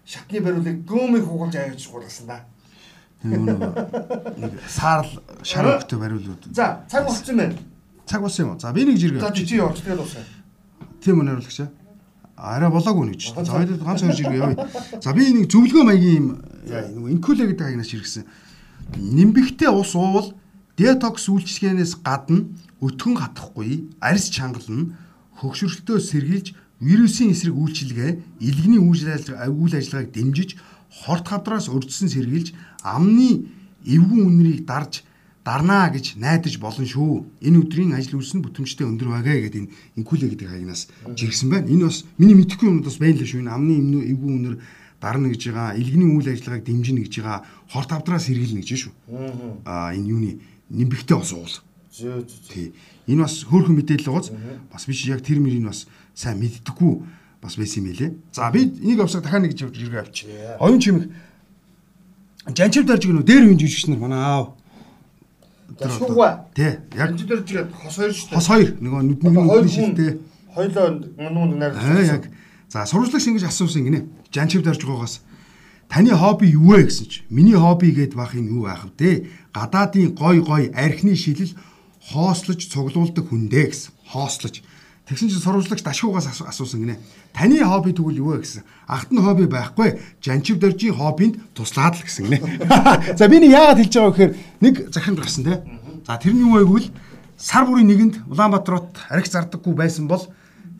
шатны 0.05 0.39
бариулыг 0.41 0.77
гөөмийг 0.87 1.25
хугалж 1.27 1.55
аяаж 1.55 1.81
гурласан 1.87 2.27
да. 2.27 2.37
Нэг 3.23 4.53
саарл 4.69 5.11
шар 5.43 5.65
өгтөй 5.75 5.99
бариулууд. 5.99 6.55
За 6.55 6.85
цаг 6.87 7.05
болсон 7.05 7.37
байна. 7.37 7.57
Цаг 8.05 8.21
болсон 8.21 8.45
юм 8.45 8.51
уу? 8.53 8.59
За 8.59 8.71
би 8.71 8.85
нэг 8.85 8.97
жиргээ. 8.97 9.21
За 9.21 9.31
чи 9.33 9.55
явж 9.57 9.81
тэгээд 9.81 9.99
дуусгая. 9.99 10.25
Тийм 11.03 11.19
үү 11.19 11.27
хариулагч. 11.27 11.69
арай 12.35 12.69
болоогүй 12.69 13.05
нэг 13.07 13.17
ч. 13.17 13.31
За 13.31 13.47
хоёул 13.47 13.79
ганц 13.79 14.01
хоёр 14.03 14.15
жиргээ 14.15 14.39
явъя. 14.43 14.67
За 14.99 15.13
би 15.15 15.31
нэг 15.31 15.47
зөвлөгөө 15.47 15.83
маягийн 15.87 16.15
юм 16.19 16.27
нэг 16.67 17.15
инкуле 17.15 17.47
гэдэг 17.47 17.67
агнаас 17.67 17.87
ширгэсэн. 17.87 18.27
Нимбэгтэй 18.99 19.71
ус 19.71 19.95
уувал 19.95 20.35
детокс 20.75 21.31
үйлчлэгээнээс 21.31 22.03
гадна 22.03 22.51
өтгөн 22.83 23.15
хатахгүй, 23.15 23.87
арьс 24.03 24.27
чангална, 24.29 24.99
хөгшөрөлтөө 25.39 25.97
сэргийлж 26.03 26.47
вирусын 26.83 27.31
эсрэг 27.31 27.55
үйлчилгээ, 27.55 28.11
илгэний 28.43 28.83
үйл 28.83 29.73
ажиллагааг 29.79 30.11
дэмжиж, 30.11 30.59
хорт 30.91 31.25
хавдраас 31.31 31.71
өрдсөн 31.71 32.11
сэргийлж, 32.11 32.51
амны 32.83 33.47
эвгэн 33.87 34.27
үнэрийг 34.27 34.67
дарж 34.67 35.07
дарнаа 35.45 35.93
гэж 35.93 36.17
найдаж 36.17 36.57
болно 36.57 36.85
шүү. 36.89 37.37
Энэ 37.45 37.61
өдрийн 37.61 37.93
ажил 37.93 38.17
үйлс 38.17 38.33
нь 38.33 38.41
бүтэмжтэй 38.41 38.89
өндөр 38.89 39.13
байгаа 39.13 39.45
гэдэг 39.45 39.61
энэ 39.61 39.73
инкуле 40.01 40.33
гэдэг 40.33 40.49
хаягнаас 40.49 40.89
жиргсэн 41.05 41.49
байна. 41.53 41.69
Энэ 41.69 41.85
бас 41.85 42.01
миний 42.17 42.33
мэдэхгүй 42.33 42.65
юмуд 42.65 42.89
бас 42.89 42.97
байна 42.97 43.21
л 43.21 43.29
шүү. 43.29 43.45
Энэ 43.45 43.53
амны 43.53 44.01
эвгэн 44.09 44.33
үнэр 44.41 44.55
дарна 44.97 45.29
гэж 45.29 45.41
байгаа, 45.53 45.77
илгэний 45.77 46.09
үйл 46.09 46.33
ажиллагааг 46.33 46.65
дэмжинэ 46.65 47.05
гэж 47.05 47.13
байгаа, 47.21 47.45
хорт 47.69 47.89
хавдраас 47.93 48.25
сэргийлнэ 48.25 48.65
гэж 48.65 48.89
шүү. 48.89 48.93
Аа 49.69 49.93
энэ 49.93 50.09
юуны 50.09 50.31
нимбэгтэй 50.73 51.13
бас 51.13 51.29
уул. 51.29 51.53
Тий. 52.49 52.73
Энэ 53.05 53.21
бас 53.21 53.45
хөөрхөн 53.45 53.77
мэдээлэл 53.77 54.09
байгааз 54.09 54.33
бас 54.73 54.83
би 54.89 54.93
чи 54.97 55.13
яг 55.13 55.21
тэр 55.21 55.45
мөрийг 55.45 55.69
бас 55.69 55.85
сайн 56.17 56.41
мэддэггүй 56.41 56.93
бас 57.37 57.53
байсан 57.53 57.85
юм 57.85 57.93
билэ. 57.93 58.17
За 58.33 58.49
би 58.49 58.65
энийг 58.65 58.99
авсаг 59.05 59.21
дахиад 59.21 59.45
нэг 59.45 59.53
жиргээ 59.53 60.01
авчи. 60.01 60.25
Оюун 60.59 60.81
чимэг 60.81 61.13
жанчив 62.49 62.85
дарж 62.89 63.05
гэнэ 63.05 63.21
дээр 63.21 63.45
үн 63.45 63.61
жижигч 63.61 63.87
нар 63.93 64.01
манай 64.01 64.19
аав. 64.19 64.54
Шуугаа. 65.75 66.47
Тий. 66.55 66.79
Яг 66.95 67.09
жанчив 67.09 67.27
дарж 67.27 67.51
гээд 67.51 67.69
хос 67.73 67.95
хоёр 67.99 68.13
шүү 68.13 68.27
дээ. 68.29 68.37
Хос 68.37 68.47
хоёр 68.47 68.69
нөгөө 68.79 69.01
нүдний 69.03 69.31
нүдний 69.31 69.73
шилтэй. 69.73 70.11
Хоёлоо 70.55 70.87
мунд 71.33 71.57
найр. 71.59 71.73
Аа 71.75 72.01
яг. 72.01 72.23
За 72.69 72.85
сурвалжлагч 72.85 73.27
ингэж 73.27 73.45
асуусан 73.49 73.83
гинэ. 73.83 74.07
Жанчив 74.31 74.63
дарж 74.63 74.81
байгаагаас 74.85 75.21
таны 75.89 76.15
хобби 76.15 76.53
юу 76.55 76.75
вэ 76.75 76.87
гэсэн 76.87 77.07
чи. 77.09 77.23
Миний 77.29 77.57
хобби 77.57 77.91
гэд 77.91 78.15
бах 78.15 78.35
юм 78.35 78.47
юу 78.47 78.63
байх 78.69 78.87
вэ? 78.97 79.27
Гадаадын 79.51 80.15
гой 80.15 80.39
гой 80.39 80.71
архины 80.71 81.15
шилэл 81.15 81.53
хоослож 82.11 82.61
цуглуулдаг 82.71 83.25
хүндээ 83.27 83.65
гэсэн. 83.69 83.91
Хоослож. 84.11 84.63
Тэгсэн 85.05 85.29
чинь 85.29 85.37
сурвалжлагч 85.37 85.85
дашуугаас 85.85 86.25
асуусан 86.33 86.81
гинэ. 86.81 86.97
Таны 87.29 87.61
хобби 87.61 87.93
тэгвэл 87.93 88.17
юу 88.17 88.29
вэ 88.33 88.41
гэсэн. 88.41 88.65
Ахт 88.89 89.13
нь 89.13 89.21
хобби 89.21 89.45
байхгүй. 89.45 90.01
Жанчив 90.17 90.57
дөржийн 90.57 90.97
хоббинд 90.97 91.37
туслаад 91.53 91.93
л 91.93 92.01
гэсэн 92.01 92.25
гинэ. 92.25 92.41
За 93.19 93.29
би 93.29 93.37
нэг 93.37 93.53
яагаад 93.53 93.85
хэлж 93.85 93.93
байгаа 93.93 94.13
гэхээр 94.17 94.33
нэг 94.65 94.73
захирамж 94.89 95.19
гарсан 95.21 95.45
те. 95.45 95.61
За 96.09 96.17
тэр 96.17 96.33
нь 96.33 96.41
юу 96.41 96.57
вэ 96.57 96.65
гэвэл 96.65 96.89
сар 97.37 97.69
бүрийн 97.69 97.85
нэгэнд 97.85 98.15
Улаанбаатарт 98.33 98.97
арх 99.13 99.29
зардаггүй 99.29 99.77
байсан 99.77 100.09
бол 100.09 100.25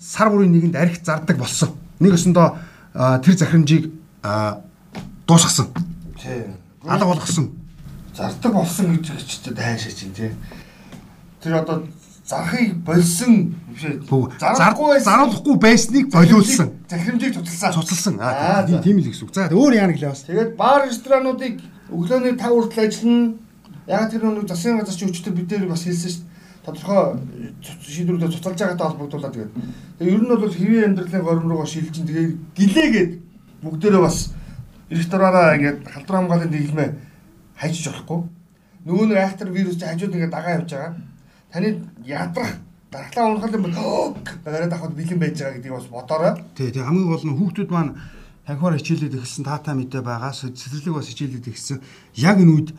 сар 0.02 0.34
бүрийн 0.34 0.58
нэгэнд 0.58 0.74
арх 0.74 0.98
зардаг 1.06 1.38
болсон. 1.38 1.78
Нэг 2.02 2.18
өсөндөө 2.18 3.22
тэр 3.22 3.36
захирамжийг 3.38 3.94
дуусгасан. 5.30 5.70
Тий. 6.18 6.50
Алга 6.82 7.14
болгосон. 7.14 7.54
Зардаг 8.18 8.54
болсон 8.58 8.98
гэж 8.98 9.06
хэлчихтэй 9.14 9.54
дайшаа 9.54 9.94
чинь 9.94 10.18
тий. 10.18 10.34
Тэр 11.46 11.62
одоо 11.62 11.86
зарахыг 12.26 12.74
болсон 12.82 13.56
заруулахгүй 15.04 15.56
байсныг 15.60 16.12
болиулсан. 16.12 16.72
Захирамжийг 16.90 17.34
цуцалсан. 17.36 17.74
Цуцалсан. 17.74 18.16
Аа 18.20 18.66
тийм 18.66 19.00
л 19.00 19.08
гэсэн 19.10 19.28
үг. 19.28 19.34
За 19.36 19.50
өөр 19.52 19.74
яа 19.76 19.88
нэг 19.88 20.00
л 20.00 20.10
бас. 20.10 20.24
Тэгээд 20.24 20.56
бар 20.56 20.88
ресторануудыг 20.88 21.60
өглөөний 21.92 22.34
5 22.40 22.42
хүртэл 22.42 22.86
ажиллана. 22.88 23.34
Яг 23.88 24.10
тэр 24.12 24.24
нэг 24.26 24.48
засгийн 24.48 24.80
газар 24.80 24.96
чи 24.96 25.06
өчтөр 25.06 25.34
бид 25.36 25.52
нэр 25.52 25.70
бас 25.70 25.84
хэлсэн 25.84 26.10
шүү 26.10 26.22
дээ. 26.24 26.34
Тодорхой 26.66 27.04
шийдвэрүүдээ 27.62 28.34
цуцалж 28.34 28.58
байгаатай 28.58 28.88
холбогдуулаад 28.88 29.34
тэгээд. 29.36 29.54
Тэгээд 30.00 30.14
ер 30.16 30.22
нь 30.24 30.32
бол 30.34 30.56
хэвийн 30.56 30.86
амьдралын 30.90 31.26
горим 31.26 31.50
руугаа 31.52 31.70
шилжин 31.70 32.08
тэгээд 32.10 32.34
гэлээгээд 32.58 33.12
бүгдээрээ 33.62 34.02
бас 34.02 34.34
рестораараа 34.90 35.56
ингээд 35.62 35.78
халдвар 35.86 36.18
хамгааллын 36.18 36.50
дэглэмээ 36.50 36.90
хайчиж 37.62 37.86
болохгүй. 37.86 38.20
Нөгөө 38.90 39.06
нэг 39.14 39.20
айхтар 39.22 39.50
вирус 39.54 39.78
чи 39.78 39.86
хажууд 39.86 40.16
ингээд 40.18 40.34
дагаа 40.34 40.58
явж 40.58 40.70
байгаа 40.74 40.94
таны 41.56 41.88
ядрах 42.04 42.58
дархлаа 42.92 43.26
унахад 43.34 43.56
юм 43.56 43.66
гараад 44.46 44.74
авахд 44.74 44.96
бэлэн 44.96 45.20
байж 45.20 45.36
байгаа 45.40 45.56
гэдгийг 45.58 45.76
бас 45.76 45.88
бодоорой. 45.90 46.34
Тий, 46.56 46.72
тий 46.72 46.84
хамгийн 46.84 47.10
гол 47.10 47.26
нь 47.26 47.38
хүүхдүүд 47.38 47.72
маань 47.72 47.96
танхимаар 48.46 48.78
хичээлээд 48.78 49.18
эхэлсэн 49.18 49.46
таатай 49.46 49.74
мэдээ 49.76 50.02
байгаа. 50.06 50.32
Цэцэрлэг 50.32 50.96
бас 50.96 51.10
хичээлээд 51.10 51.50
эхэлсэн. 51.50 51.82
Яг 52.16 52.38
энэ 52.40 52.54
үед 52.54 52.70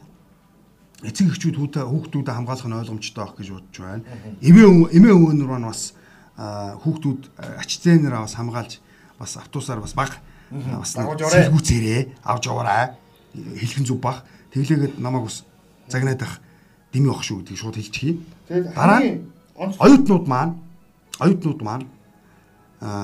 эцэг 1.03 1.27
эхчүүд 1.35 1.57
хүүтэ 1.59 1.81
хүүхдүүдэд 1.85 2.33
хамгаалах 2.33 2.69
нь 2.71 2.79
ойлгомжтой 2.81 3.23
байх 3.27 3.35
гэж 3.37 3.49
бодож 3.53 3.77
байна. 3.83 4.05
Эмээ 4.41 4.67
эмээ 4.97 5.15
өвөнөр 5.15 5.51
маань 5.51 5.69
бас 5.69 5.93
хүүхдүүд 6.39 7.23
ач 7.61 7.71
зээнээр 7.83 8.15
бас 8.17 8.35
хамгаалж 8.39 8.73
бас 9.19 9.33
автобусаар 9.37 9.81
бас 9.85 9.93
баг 9.93 10.13
бас 10.53 10.97
сэргүүцээрээ 10.97 12.01
авч 12.25 12.45
яваарай. 12.49 12.97
Хэлхэн 13.35 13.85
зүг 13.85 14.01
баг. 14.01 14.25
Тэглээгээд 14.55 14.97
намайг 15.03 15.29
бас 15.29 15.45
загнаад 15.91 16.23
ах 16.23 16.41
дими 16.93 17.11
ах 17.13 17.21
шүү 17.21 17.45
гэдгийг 17.45 17.61
шууд 17.61 17.77
хэлчихье. 17.77 18.17
Тэгээд 18.49 18.73
дараа 18.73 19.01
нь 19.05 19.36
оюутнууд 19.57 20.27
маань 20.29 20.55
оюутнууд 21.21 21.61
маань 21.63 21.87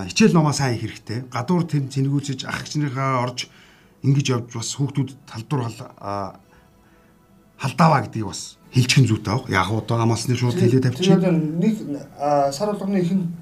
хичээл 0.08 0.36
номоо 0.36 0.52
сайн 0.52 0.74
их 0.76 0.82
хэрэгтэй. 0.84 1.24
Гадуур 1.32 1.64
тэм 1.64 1.88
цэнгүүцэж 1.88 2.44
ах 2.44 2.64
гчнийхаа 2.64 3.24
орж 3.24 3.48
ингэж 4.04 4.26
явж 4.28 4.52
бас 4.52 4.76
хүүхдүүд 4.76 5.10
талдуур 5.24 5.72
халдааваа 7.56 8.00
гэдгийг 8.04 8.26
бас 8.28 8.58
хэлчихэн 8.74 9.08
зүйтэй 9.08 9.32
баг. 9.32 9.48
Яг 9.48 9.72
одоо 9.72 9.96
амалсны 10.02 10.36
шууд 10.36 10.60
хэлээ 10.60 10.84
тавьчих. 10.84 11.16
Тэгээд 11.16 11.56
нэг 11.56 11.74
сар 12.52 12.68
болгоны 12.76 13.00
ихэнд 13.00 13.32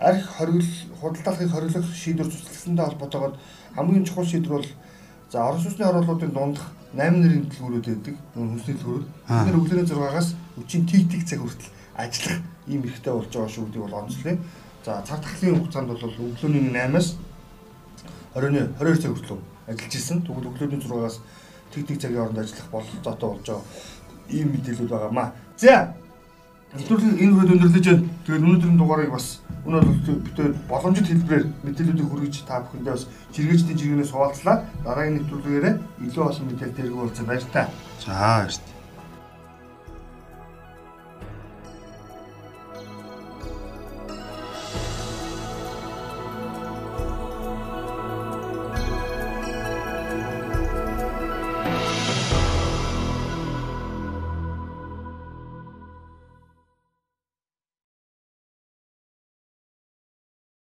арх 0.00 0.24
хоригл 0.24 0.72
худалдаалахыг 1.00 1.50
хориглох 1.52 1.84
шийдвэр 1.92 2.32
цуцлагдсантай 2.32 2.84
холбоотойгоор 2.86 3.34
хамгийн 3.76 4.04
чухал 4.08 4.24
шийдвэр 4.24 4.56
бол 4.56 4.68
за 5.30 5.44
орон 5.44 5.60
сууцны 5.60 5.84
оруулалтын 5.84 6.32
дундах 6.32 6.72
8 6.96 7.20
нарын 7.20 7.44
дэлгүүрүүд 7.50 7.86
байдаг. 7.92 8.16
Хүнсний 8.34 8.76
дэлгүүрүүд. 8.78 9.04
Бид 9.04 9.44
нэр 9.44 9.58
өглөөний 9.58 9.86
6-аас 9.90 10.28
өчийн 10.56 10.86
тик 10.86 11.10
тик 11.10 11.26
цаг 11.26 11.42
хүртэл 11.42 11.70
ажиллах 11.98 12.38
ийм 12.68 12.82
ихтэй 12.84 13.12
болж 13.12 13.30
байгаа 13.32 13.48
шүү 13.48 13.64
гэдгийг 13.66 13.84
бол 13.84 14.00
онцлоо. 14.02 14.36
За 14.84 15.02
цаг 15.06 15.20
тахлын 15.20 15.58
хугацаанд 15.58 15.88
бол 15.88 16.04
өглөөний 16.04 16.72
8-аас 16.72 17.16
20-ны 18.34 18.62
22 18.78 19.02
цаг 19.02 19.12
хүртэл 19.12 19.40
ажиллаж 19.68 19.94
исэн. 19.94 20.22
Тэгвэл 20.22 20.48
өглөөний 20.50 20.80
6-аас 20.80 21.20
тик 21.72 21.86
тик 21.86 22.00
цагийн 22.00 22.20
хооронд 22.20 22.38
ажиллах 22.38 22.68
бололцоотой 22.70 23.28
болж 23.30 23.46
байгаа 23.46 23.64
ийм 24.28 24.48
мэдээлэл 24.52 24.88
байгаа 24.88 25.12
маа. 25.12 25.32
За 25.56 25.94
нэвтрүүлэг 26.74 27.22
энэ 27.22 27.32
хүрээд 27.34 27.54
өндөрлөж 27.54 27.86
байна. 27.86 28.08
Тэгээд 28.26 28.44
өнөөдрийн 28.44 28.78
дугаарыг 28.78 29.10
бас 29.14 29.26
өнөө 29.66 29.80
бол 29.84 30.20
битээ 30.26 30.48
боломжит 30.68 31.08
хэлбэрээр 31.08 31.46
мэдээллүүдийг 31.64 32.08
хүргэж 32.10 32.34
та 32.44 32.60
бүхэндээ 32.66 32.94
бас 32.94 33.06
жиргээчдийн 33.34 33.78
жиргэнээс 33.78 34.12
хуваалцлаа. 34.12 34.56
Дараагийн 34.84 35.16
нэвтрүүлгээрээ 35.22 35.74
илүү 36.04 36.24
олон 36.26 36.46
мэдээлэл 36.50 36.76
дээргүй 36.76 37.02
болсон 37.06 37.26
баяр 37.26 37.46
та. 37.52 37.70
За 38.02 38.12
баяр 38.12 38.52
та. 38.52 38.73